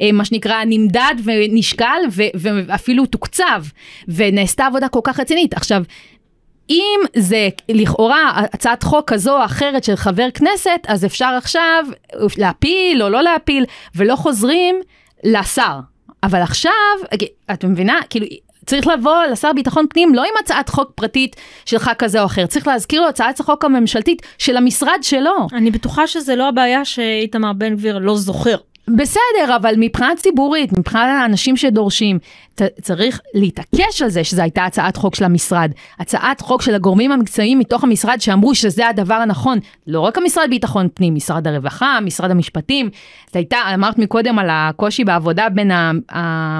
[0.00, 3.64] אה, מה שנקרא, נמדד ונשקל, ו- ואפילו תוקצב,
[4.08, 5.54] ונעשתה עבודה כל כך רצינית.
[5.54, 5.82] עכשיו,
[6.70, 11.84] אם זה לכאורה הצעת חוק כזו או אחרת של חבר כנסת, אז אפשר עכשיו
[12.38, 13.64] להפיל או לא להפיל,
[13.96, 14.76] ולא חוזרים
[15.24, 15.78] לשר.
[16.22, 16.72] אבל עכשיו,
[17.52, 18.00] את מבינה?
[18.10, 18.26] כאילו,
[18.66, 22.66] צריך לבוא לשר ביטחון פנים לא עם הצעת חוק פרטית שלך כזה או אחר, צריך
[22.66, 25.46] להזכיר לו הצעת החוק הממשלתית של המשרד שלו.
[25.52, 28.56] אני בטוחה שזה לא הבעיה שאיתמר בן גביר לא זוכר.
[28.96, 32.18] בסדר, אבל מבחינה ציבורית, מבחינת האנשים שדורשים,
[32.82, 35.70] צריך להתעקש על זה שזו הייתה הצעת חוק של המשרד.
[35.98, 39.58] הצעת חוק של הגורמים המקצועיים מתוך המשרד שאמרו שזה הדבר הנכון.
[39.86, 42.90] לא רק המשרד ביטחון פנים, משרד הרווחה, משרד המשפטים.
[43.32, 45.92] זה הייתה, אמרת מקודם על הקושי בעבודה בין, ה,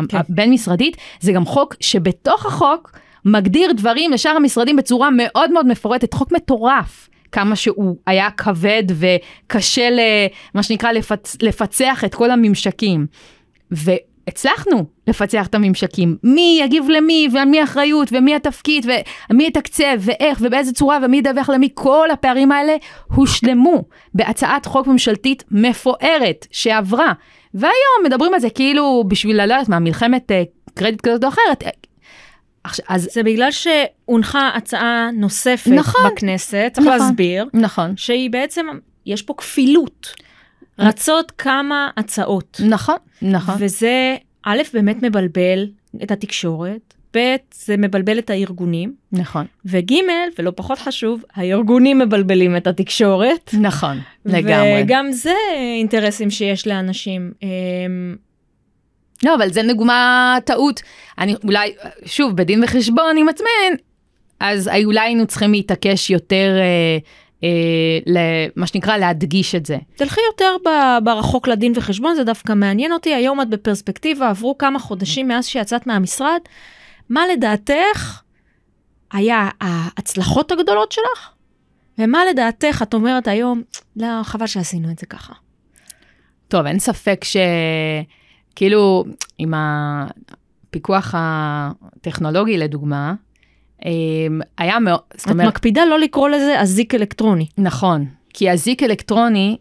[0.09, 0.21] כן.
[0.29, 2.93] בין משרדית, זה גם חוק שבתוך החוק
[3.25, 7.08] מגדיר דברים לשאר המשרדים בצורה מאוד מאוד מפורטת, חוק מטורף.
[7.33, 9.89] כמה שהוא היה כבד וקשה,
[10.55, 11.37] מה שנקרא, לפצ...
[11.43, 13.07] לפצח את כל הממשקים.
[13.71, 18.87] והצלחנו לפצח את הממשקים, מי יגיב למי, ועל מי האחריות, ומי התפקיד,
[19.31, 22.77] ומי יתקצב, ואיך, ובאיזה צורה, ומי ידווח למי, כל הפערים האלה
[23.15, 27.13] הושלמו בהצעת חוק ממשלתית מפוארת שעברה.
[27.55, 30.43] והיום מדברים על זה כאילו בשביל, לא יודעת מה, מלחמת אה,
[30.75, 31.65] קרדיט כזאת או אחרת,
[32.89, 37.97] אז זה בגלל שהונחה הצעה נוספת נכון, בכנסת, צריך נכון, להסביר, נכון.
[37.97, 38.67] שהיא בעצם,
[39.07, 40.15] יש פה כפילות.
[40.79, 42.61] רצות כמה הצעות.
[42.69, 43.55] נכון, נכון.
[43.59, 45.67] וזה, א', באמת מבלבל
[46.03, 48.95] את התקשורת, ב', זה מבלבל את הארגונים.
[49.13, 49.47] נכון.
[49.65, 49.93] וג',
[50.39, 53.55] ולא פחות חשוב, הארגונים מבלבלים את התקשורת.
[53.61, 54.83] נכון, לגמרי.
[54.83, 55.35] וגם זה
[55.77, 57.33] אינטרסים שיש לאנשים.
[59.25, 60.83] לא, אבל זה דוגמה טעות.
[61.19, 63.77] אני אולי, שוב, בדין וחשבון עם עצמנו,
[64.41, 66.99] אז אולי היינו צריכים להתעקש יותר, אה,
[67.45, 69.79] אה, למה שנקרא, להדגיש את זה.
[69.97, 70.57] תלכי יותר
[71.05, 73.15] ברחוק לדין וחשבון, זה דווקא מעניין אותי.
[73.15, 76.41] היום את בפרספקטיבה, עברו כמה חודשים מאז שיצאת מהמשרד.
[77.09, 78.21] מה לדעתך
[79.13, 81.31] היה ההצלחות הגדולות שלך?
[81.99, 83.63] ומה לדעתך את אומרת היום,
[83.97, 85.33] לא, חבל שעשינו את זה ככה.
[86.49, 87.37] טוב, אין ספק ש...
[88.59, 89.05] כאילו,
[89.39, 93.15] עם הפיקוח הטכנולוגי לדוגמה,
[93.85, 95.49] אמ, היה מאוד, זאת אומרת...
[95.49, 97.47] את מקפידה לא לקרוא לזה אזיק אלקטרוני.
[97.59, 99.57] נכון, כי אזיק אלקטרוני,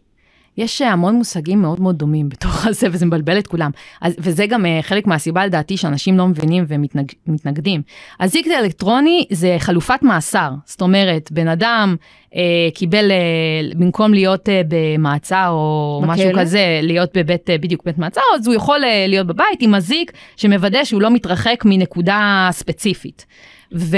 [0.58, 3.70] יש המון מושגים מאוד מאוד דומים בתוך הזה, וזה מבלבל את כולם.
[4.00, 7.82] אז, וזה גם uh, חלק מהסיבה לדעתי שאנשים לא מבינים ומתנגדים.
[8.18, 11.96] אזיק אלקטרוני זה חלופת מאסר, זאת אומרת, בן אדם
[12.30, 12.34] uh,
[12.74, 16.14] קיבל, uh, במקום להיות uh, במעצר או בכלא?
[16.14, 19.74] משהו כזה, להיות בבית, uh, בדיוק בית מעצר, אז הוא יכול uh, להיות בבית עם
[19.74, 23.26] אזיק שמוודא שהוא לא מתרחק מנקודה ספציפית.
[23.74, 23.96] ו,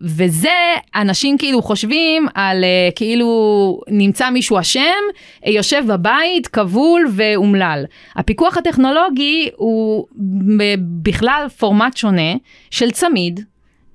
[0.00, 5.02] וזה, אנשים כאילו חושבים על uh, כאילו נמצא מישהו אשם,
[5.46, 7.84] יושב בבית, כבול ואומלל.
[8.16, 10.06] הפיקוח הטכנולוגי הוא
[11.02, 12.32] בכלל פורמט שונה
[12.70, 13.40] של צמיד.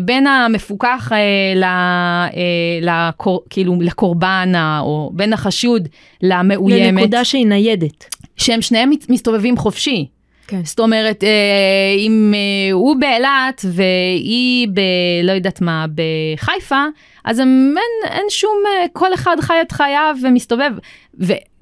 [0.00, 2.36] בין המפוקח uh, ל, uh,
[2.82, 5.88] לקור, כאילו לקורבן או בין החשוד
[6.22, 6.94] למאוימת.
[6.94, 8.14] לנקודה שהיא ניידת.
[8.36, 10.06] שהם שניהם מסתובבים חופשי.
[10.46, 10.64] כן.
[10.64, 14.80] זאת אומרת, אה, אם אה, הוא באילת והיא ב...
[15.24, 16.84] לא יודעת מה, בחיפה,
[17.24, 17.74] אז אין,
[18.04, 20.72] אין שום, אה, כל אחד חי את חייו ומסתובב.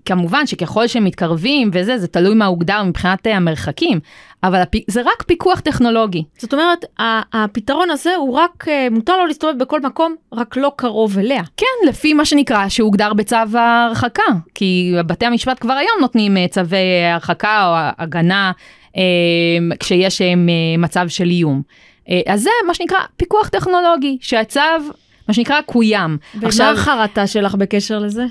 [0.03, 4.01] וכמובן שככל שהם מתקרבים וזה, זה תלוי מה הוגדר מבחינת המרחקים,
[4.45, 6.25] אבל זה רק פיקוח טכנולוגי.
[6.39, 6.85] זאת אומרת,
[7.33, 11.43] הפתרון הזה הוא רק, מותר לו להסתובב בכל מקום, רק לא קרוב אליה.
[11.57, 14.23] כן, לפי מה שנקרא, שהוגדר בצו ההרחקה,
[14.55, 16.79] כי בתי המשפט כבר היום נותנים צווי
[17.13, 18.53] הרחקה או הגנה
[19.81, 20.23] כשיש
[20.79, 21.63] מצב של איום.
[22.27, 24.61] אז זה מה שנקרא פיקוח טכנולוגי, שהצו,
[25.29, 26.19] מה שנקרא, קוים.
[26.35, 28.25] ומה עכשיו, החרטה שלך בקשר לזה?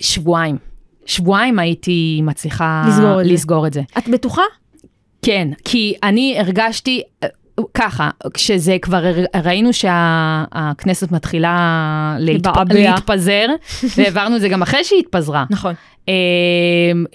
[0.00, 0.71] שבועיים.
[1.06, 3.82] שבועיים הייתי מצליחה לסגור את, לסגור את זה.
[3.98, 4.42] את בטוחה?
[5.22, 7.02] כן, כי אני הרגשתי,
[7.74, 9.04] ככה, כשזה כבר
[9.44, 12.50] ראינו שהכנסת מתחילה להתפ...
[12.70, 13.46] להתפזר,
[13.96, 15.44] והעברנו את זה גם אחרי שהיא התפזרה.
[15.50, 15.74] נכון.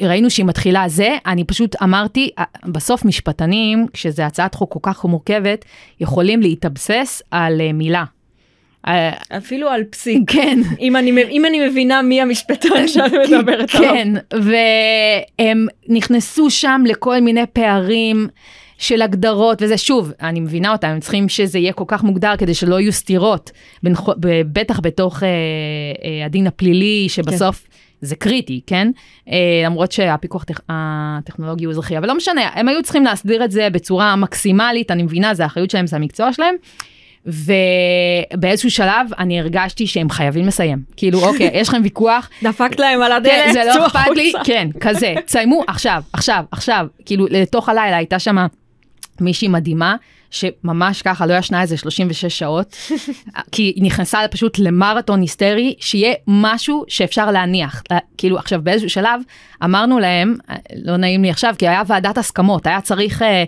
[0.01, 2.29] ראינו שהיא מתחילה זה, אני פשוט אמרתי,
[2.65, 5.65] בסוף משפטנים, כשזו הצעת חוק כל כך מורכבת,
[5.99, 8.03] יכולים להתאבסס על מילה.
[9.37, 10.31] אפילו על פסיק.
[10.31, 10.59] כן.
[10.79, 13.93] אם אני, אם אני מבינה מי המשפטן שאת מדברת עליו.
[13.93, 18.27] כן, והם נכנסו שם לכל מיני פערים.
[18.77, 22.53] של הגדרות וזה שוב אני מבינה אותם הם צריכים שזה יהיה כל כך מוגדר כדי
[22.53, 23.51] שלא יהיו סתירות
[23.83, 23.93] בין,
[24.53, 27.77] בטח בתוך אה, אה, הדין הפלילי שבסוף כן.
[28.01, 28.91] זה קריטי כן
[29.29, 30.59] אה, למרות שהפיקוח הטכ...
[30.69, 35.03] הטכנולוגי הוא אזרחי אבל לא משנה הם היו צריכים להסדיר את זה בצורה מקסימלית אני
[35.03, 36.55] מבינה זה האחריות שלהם זה המקצוע שלהם.
[37.27, 40.81] ובאיזשהו שלב אני הרגשתי שהם חייבים לסיים.
[40.97, 42.29] כאילו, אוקיי, יש לכם ויכוח.
[42.43, 46.87] דפקת להם על הדלת, כן, זה לא אכפת לי, כן, כזה, תסיימו עכשיו, עכשיו, עכשיו.
[47.05, 48.47] כאילו, לתוך הלילה הייתה שמה
[49.21, 49.95] מישהי מדהימה,
[50.31, 52.75] שממש ככה לא ישנה איזה 36 שעות,
[53.51, 57.83] כי היא נכנסה פשוט למרתון היסטרי, שיהיה משהו שאפשר להניח.
[58.17, 59.21] כאילו עכשיו באיזשהו שלב
[59.63, 60.35] אמרנו להם,
[60.75, 63.43] לא נעים לי עכשיו, כי היה ועדת הסכמות, היה צריך אה, אה,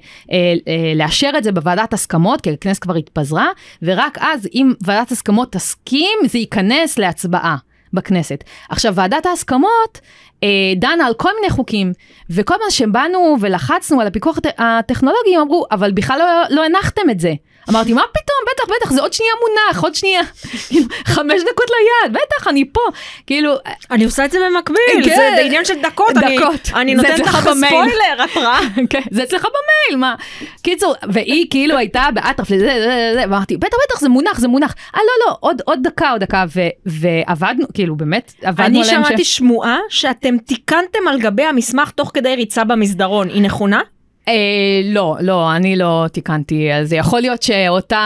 [0.67, 3.47] אה, לאשר את זה בוועדת הסכמות, כי הכנסת כבר התפזרה,
[3.81, 7.57] ורק אז אם ועדת הסכמות תסכים, זה ייכנס להצבעה.
[7.93, 8.43] בכנסת.
[8.69, 9.99] עכשיו, ועדת ההסכמות
[10.43, 11.93] אה, דנה על כל מיני חוקים,
[12.29, 17.09] וכל פעם שבאנו ולחצנו על הפיקוח הט- הטכנולוגי, הם אמרו, אבל בכלל לא, לא הנחתם
[17.11, 17.33] את זה.
[17.69, 20.21] אמרתי, מה פתאום, בטח, בטח, זה עוד שנייה מונח, עוד שנייה.
[20.67, 22.81] כאילו, חמש דקות ליד, בטח, אני פה.
[23.27, 23.53] כאילו,
[23.91, 25.15] אני עושה את זה במקביל, כן.
[25.15, 26.69] זה בעניין של דקות, אני- דקות.
[26.75, 27.39] אני נותנת לך.
[27.39, 28.59] ספוילר, התראה.
[28.89, 30.15] כן, זה אצלך במייל, מה?
[30.61, 34.75] קיצור, והיא כאילו הייתה באטרף לזה, זה, זה, ואמרתי, בטח, בטח, זה מונח, זה מונח.
[34.95, 39.03] אה, לא, לא, עוד, עוד דקה, עוד דקה, ו, ועבדנו, כאילו, באמת, עבדנו אני עליהם
[39.05, 43.81] שמעתי שמועה שאתם תיקנתם על גבי המסמך תוך כדי ריצה במסדרון, היא נכונה?
[44.29, 47.97] אה, לא, לא, אני לא תיקנתי, אז יכול להיות שאותה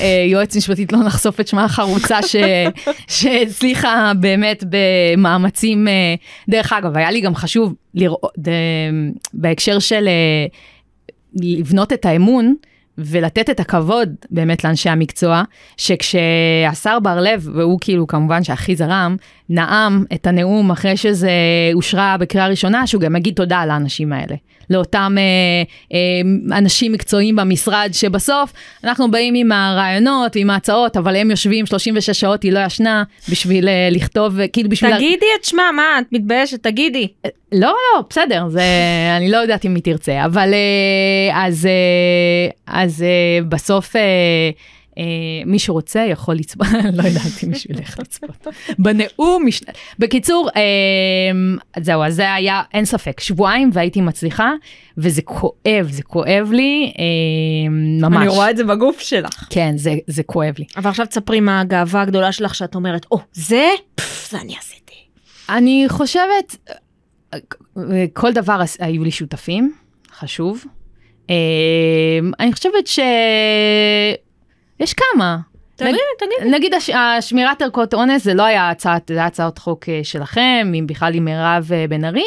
[0.00, 2.18] אה, יועץ משפטית, לא נחשוף את שמה החרוצה,
[3.08, 6.14] שהצליחה באמת במאמצים, אה,
[6.48, 8.38] דרך אגב, היה לי גם חשוב לראות,
[9.34, 10.08] בהקשר של
[11.34, 12.54] לבנות את האמון,
[12.98, 15.42] ולתת את הכבוד באמת לאנשי המקצוע,
[15.76, 19.16] שכשהשר בר לב, והוא כאילו כמובן שהכי זרם,
[19.50, 21.30] נאם את הנאום אחרי שזה
[21.74, 24.36] אושרה בקריאה ראשונה, שהוא גם יגיד תודה לאנשים האלה.
[24.70, 28.52] לאותם אה, אה, אנשים מקצועיים במשרד, שבסוף
[28.84, 33.68] אנחנו באים עם הרעיונות ועם ההצעות, אבל הם יושבים 36 שעות, היא לא ישנה, בשביל
[33.68, 34.96] אה, לכתוב, כאילו בשביל...
[34.96, 37.08] תגידי את שמה, מה, את מתביישת, תגידי.
[37.52, 38.62] לא, לא, בסדר, זה,
[39.16, 44.50] אני לא יודעת אם היא תרצה, אבל אה, אז, אה, אז אה, בסוף אה, אה,
[45.46, 47.04] מי שרוצה יכול לצפות, לא
[47.46, 48.46] מישהו ילך לצפות.
[48.78, 49.60] בנאום, מש...
[49.98, 50.62] בקיצור, אה,
[51.82, 54.52] זהו, אז זה היה, אין ספק, שבועיים והייתי מצליחה,
[54.98, 58.16] וזה כואב, זה כואב לי, אה, ממש.
[58.16, 59.46] אני רואה את זה בגוף שלך.
[59.50, 60.64] כן, זה, זה כואב לי.
[60.76, 63.68] אבל עכשיו תספרי מה הגאווה הגדולה שלך שאת אומרת, או, זה,
[64.30, 64.94] זה אני עשיתי.
[65.48, 66.56] אני חושבת,
[68.12, 69.72] כל דבר היו לי שותפים,
[70.12, 70.64] חשוב.
[71.30, 71.34] אה,
[72.40, 72.86] אני חושבת
[74.80, 75.38] שיש כמה.
[76.46, 80.72] נגיד הש- השמירת ערכות אונס זה לא היה הצעת, זה היה הצעת חוק אה, שלכם,
[80.78, 82.24] אם בכלל עם מירב אה, בן ארי,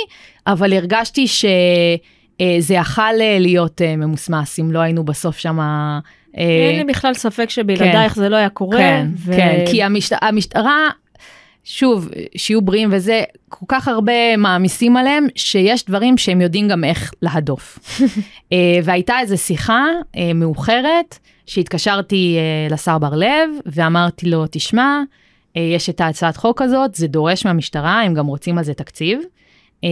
[0.48, 5.60] אבל הרגשתי שזה יכל אה, להיות אה, ממוסמס אם לא היינו בסוף שם.
[6.38, 8.78] אין לי בכלל ספק שבלעדייך זה לא היה קורה.
[8.78, 10.14] כן, ו- כן, כי המשט...
[10.22, 10.90] המשטרה,
[11.64, 17.12] שוב, שיהיו בריאים וזה, כל כך הרבה מעמיסים עליהם, שיש דברים שהם יודעים גם איך
[17.22, 17.80] להדוף.
[18.84, 19.86] והייתה איזו שיחה
[20.36, 25.02] מאוחרת, שהתקשרתי אה, לשר בר לב, ואמרתי לו, תשמע,
[25.58, 29.20] אה, יש את ההצעת חוק הזאת, זה דורש מהמשטרה, הם גם רוצים על זה תקציב,
[29.84, 29.90] אה,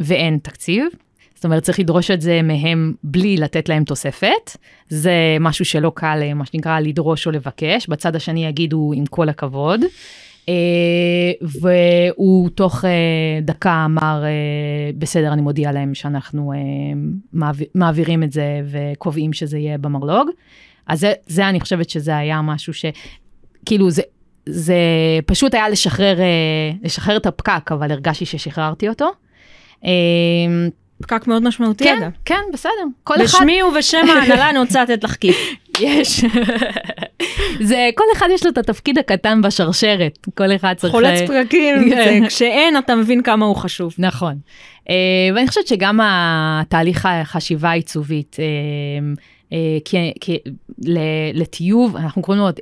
[0.00, 0.86] ואין תקציב.
[1.34, 4.56] זאת אומרת, צריך לדרוש את זה מהם בלי לתת להם תוספת.
[4.88, 7.86] זה משהו שלא קל, אה, מה שנקרא, לדרוש או לבקש.
[7.88, 9.80] בצד השני יגידו, עם כל הכבוד.
[10.48, 12.90] אה, והוא תוך אה,
[13.42, 16.58] דקה אמר, אה, בסדר, אני מודיע להם שאנחנו אה,
[17.32, 20.28] מעביר, מעבירים את זה וקובעים שזה יהיה במרלוג.
[20.86, 22.84] אז זה, זה, אני חושבת שזה היה משהו ש...
[23.66, 24.02] כאילו, זה,
[24.46, 24.76] זה
[25.26, 29.10] פשוט היה לשחרר, אה, לשחרר את הפקק, אבל הרגשתי ששחררתי אותו.
[31.02, 32.10] פקק מאוד משמעותי כן, אגב.
[32.24, 32.70] כן, בסדר.
[33.04, 35.36] כל אחד, בשמי ובשם ההנהלה אני רוצה לתת לך כיף.
[35.80, 36.24] יש.
[37.68, 40.26] זה, כל אחד יש לו את התפקיד הקטן בשרשרת.
[40.34, 40.90] כל אחד צריך...
[40.92, 41.18] חולץ
[41.50, 41.80] כן.
[41.90, 43.94] זה- כשאין אתה מבין כמה הוא חשוב.
[43.98, 44.34] נכון.
[44.90, 44.94] אה,
[45.34, 48.44] ואני חושבת שגם התהליך החשיבה העיצובית, אה,
[49.52, 50.48] אה, כ- כ-
[50.84, 50.98] ל-
[51.40, 52.52] לטיוב, אנחנו קוראים לו אה,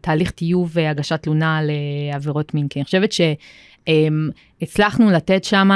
[0.00, 1.60] תהליך טיוב והגשת תלונה
[2.12, 3.10] לעבירות מין, כי אני חושבת
[4.62, 5.70] שהצלחנו לתת שם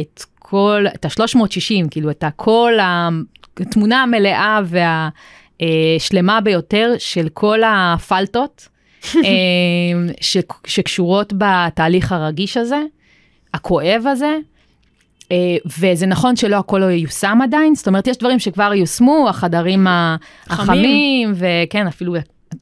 [0.00, 2.72] את כל, את ה-360, כאילו את כל
[3.60, 4.60] התמונה המלאה
[5.60, 8.68] והשלמה ביותר של כל הפלטות
[9.16, 9.20] אה,
[10.20, 10.36] ש-
[10.66, 12.82] שקשורות בתהליך הרגיש הזה.
[13.54, 14.36] הכואב הזה,
[15.32, 19.86] אה, וזה נכון שלא הכל לא ייושם עדיין, זאת אומרת, יש דברים שכבר יושמו, החדרים
[20.46, 22.14] החמים, וכן, אפילו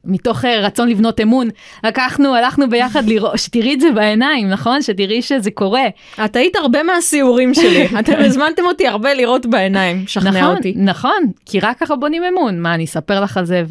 [0.05, 1.49] מתוך אה, רצון לבנות אמון,
[1.83, 4.81] לקחנו, הלכנו ביחד לראות, שתראי את זה בעיניים, נכון?
[4.81, 5.87] שתראי שזה קורה.
[6.25, 10.73] את היית הרבה מהסיורים שלי, אתם הזמנתם אותי הרבה לראות בעיניים, שכנע נכון, אותי.
[10.77, 12.59] נכון, כי רק ככה בונים אמון.
[12.59, 13.63] מה, אני אספר לך על זה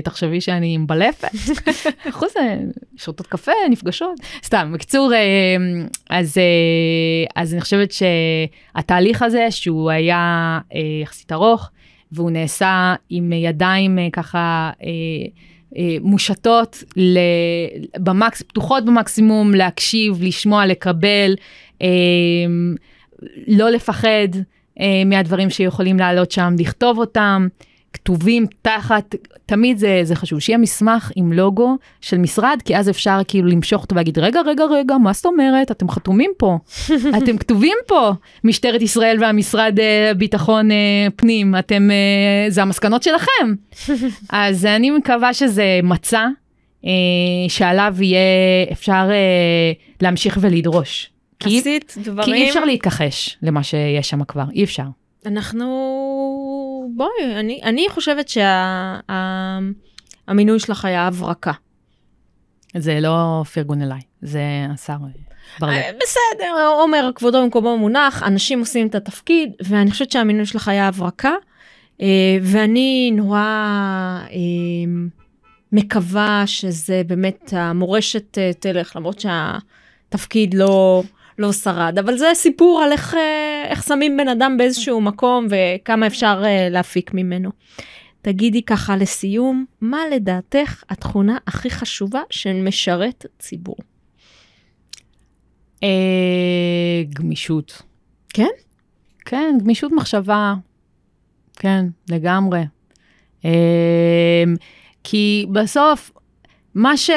[0.00, 1.28] ותחשבי שאני מבלפת?
[2.10, 2.56] חוץ זה,
[2.96, 4.20] שותות קפה, נפגשות.
[4.44, 5.18] סתם, בקיצור, אה,
[6.10, 10.58] אז, אה, אז אני חושבת שהתהליך הזה, שהוא היה
[11.02, 11.70] יחסית ארוך,
[12.12, 14.70] והוא נעשה עם ידיים ככה
[15.76, 17.18] אה, מושטות, ל-
[17.98, 21.34] במקס, פתוחות במקסימום, להקשיב, לשמוע, לקבל,
[21.82, 21.88] אה,
[23.48, 24.28] לא לפחד.
[24.80, 27.48] אה, מהדברים שיכולים לעלות שם, לכתוב אותם,
[27.92, 29.14] כתובים תחת,
[29.46, 33.82] תמיד זה, זה חשוב, שיהיה מסמך עם לוגו של משרד, כי אז אפשר כאילו למשוך
[33.82, 35.70] אותו ולהגיד, רגע, רגע, רגע, מה זאת אומרת?
[35.70, 36.58] אתם חתומים פה,
[37.18, 38.12] אתם כתובים פה,
[38.44, 40.76] משטרת ישראל והמשרד אה, ביטחון אה,
[41.16, 43.54] פנים, אתם, אה, זה המסקנות שלכם.
[44.30, 46.26] אז אני מקווה שזה מצע
[46.84, 46.90] אה,
[47.48, 48.20] שעליו יהיה
[48.72, 51.10] אפשר אה, להמשיך ולדרוש.
[51.38, 52.24] כי, עשית דברים...
[52.24, 54.84] כי אי אפשר להתכחש למה שיש שם כבר, אי אפשר.
[55.26, 55.66] אנחנו...
[56.96, 58.28] בואי, אני, אני חושבת
[60.28, 61.52] שהמינוי שה, שלך היה הברקה.
[62.76, 64.42] זה לא פרגון אליי, זה
[64.74, 64.96] השר
[65.60, 65.72] בר לב.
[65.74, 70.88] אה, בסדר, עומר, כבודו במקומו מונח, אנשים עושים את התפקיד, ואני חושבת שהמינוי שלך היה
[70.88, 71.32] הברקה,
[72.00, 74.36] אה, ואני נורא אה,
[75.72, 81.02] מקווה שזה באמת, המורשת תלך, למרות שהתפקיד לא...
[81.40, 83.16] לא שרד, אבל זה סיפור על איך,
[83.64, 87.50] איך שמים בן אדם באיזשהו מקום וכמה אפשר להפיק ממנו.
[88.22, 93.76] תגידי ככה לסיום, מה לדעתך התכונה הכי חשובה של משרת ציבור?
[95.82, 97.82] אה, גמישות.
[98.28, 98.50] כן?
[99.24, 100.54] כן, גמישות מחשבה.
[101.56, 102.62] כן, לגמרי.
[103.44, 104.44] אה,
[105.04, 106.10] כי בסוף,
[106.74, 107.10] מה ש...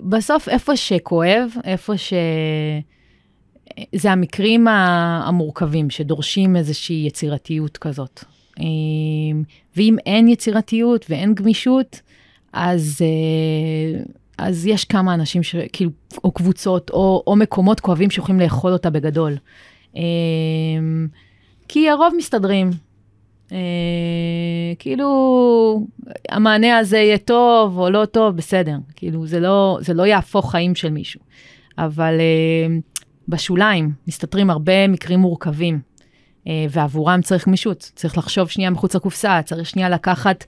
[0.00, 2.12] בסוף איפה שכואב, איפה ש...
[3.94, 8.24] זה המקרים המורכבים שדורשים איזושהי יצירתיות כזאת.
[9.76, 12.00] ואם אין יצירתיות ואין גמישות,
[12.52, 13.00] אז,
[14.38, 15.90] אז יש כמה אנשים, ש, כאילו,
[16.24, 19.36] או קבוצות, או, או מקומות כואבים שיכולים לאכול אותה בגדול.
[21.68, 22.70] כי הרוב מסתדרים.
[24.78, 25.86] כאילו,
[26.28, 28.76] המענה הזה יהיה טוב או לא טוב, בסדר.
[28.96, 31.20] כאילו, זה לא, זה לא יהפוך חיים של מישהו.
[31.78, 32.20] אבל
[33.28, 35.80] בשוליים מסתתרים הרבה מקרים מורכבים,
[36.46, 40.44] אה, ועבורם צריך גמישות, צריך לחשוב שנייה מחוץ לקופסה, צריך שנייה לקחת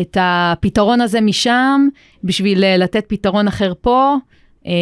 [0.00, 1.88] את הפתרון הזה משם
[2.24, 4.16] בשביל אה, לתת פתרון אחר פה.
[4.66, 4.72] אה,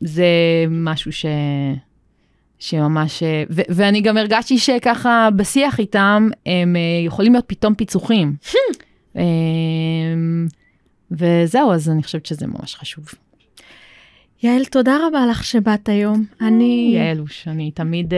[0.00, 0.26] זה
[0.70, 1.26] משהו ש...
[2.58, 6.76] שממש, ו- ואני גם הרגשתי שככה בשיח איתם, הם
[7.06, 8.34] יכולים להיות פתאום פיצוחים.
[11.10, 13.04] וזהו, אז אני חושבת שזה ממש חשוב.
[14.42, 16.24] יעל, תודה רבה לך שבאת היום.
[16.40, 16.92] אני...
[16.96, 18.14] יעלוש, אני תמיד...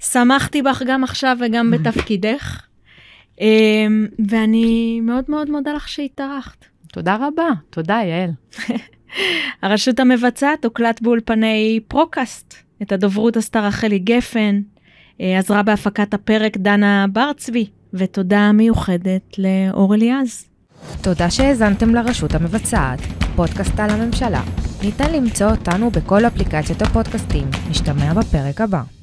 [0.00, 2.62] שמחתי בך גם עכשיו וגם בתפקידך,
[3.40, 6.64] אמ, ואני מאוד מאוד מודה לך שהתארחת.
[6.92, 8.30] תודה רבה, תודה יעל.
[9.62, 12.54] הרשות המבצעת הוקלט באולפני פרוקאסט.
[12.82, 14.60] את הדוברות עשתה רחלי גפן,
[15.20, 20.44] אה, עזרה בהפקת הפרק דנה בר צבי, ותודה מיוחדת לאור אליעז.
[21.02, 23.00] תודה שהאזנתם לרשות המבצעת,
[23.36, 24.42] פודקאסט על הממשלה.
[24.86, 27.50] ניתן למצוא אותנו בכל אפליקציות הפודקאסטים.
[27.70, 28.96] נשתמע בפרק הבא.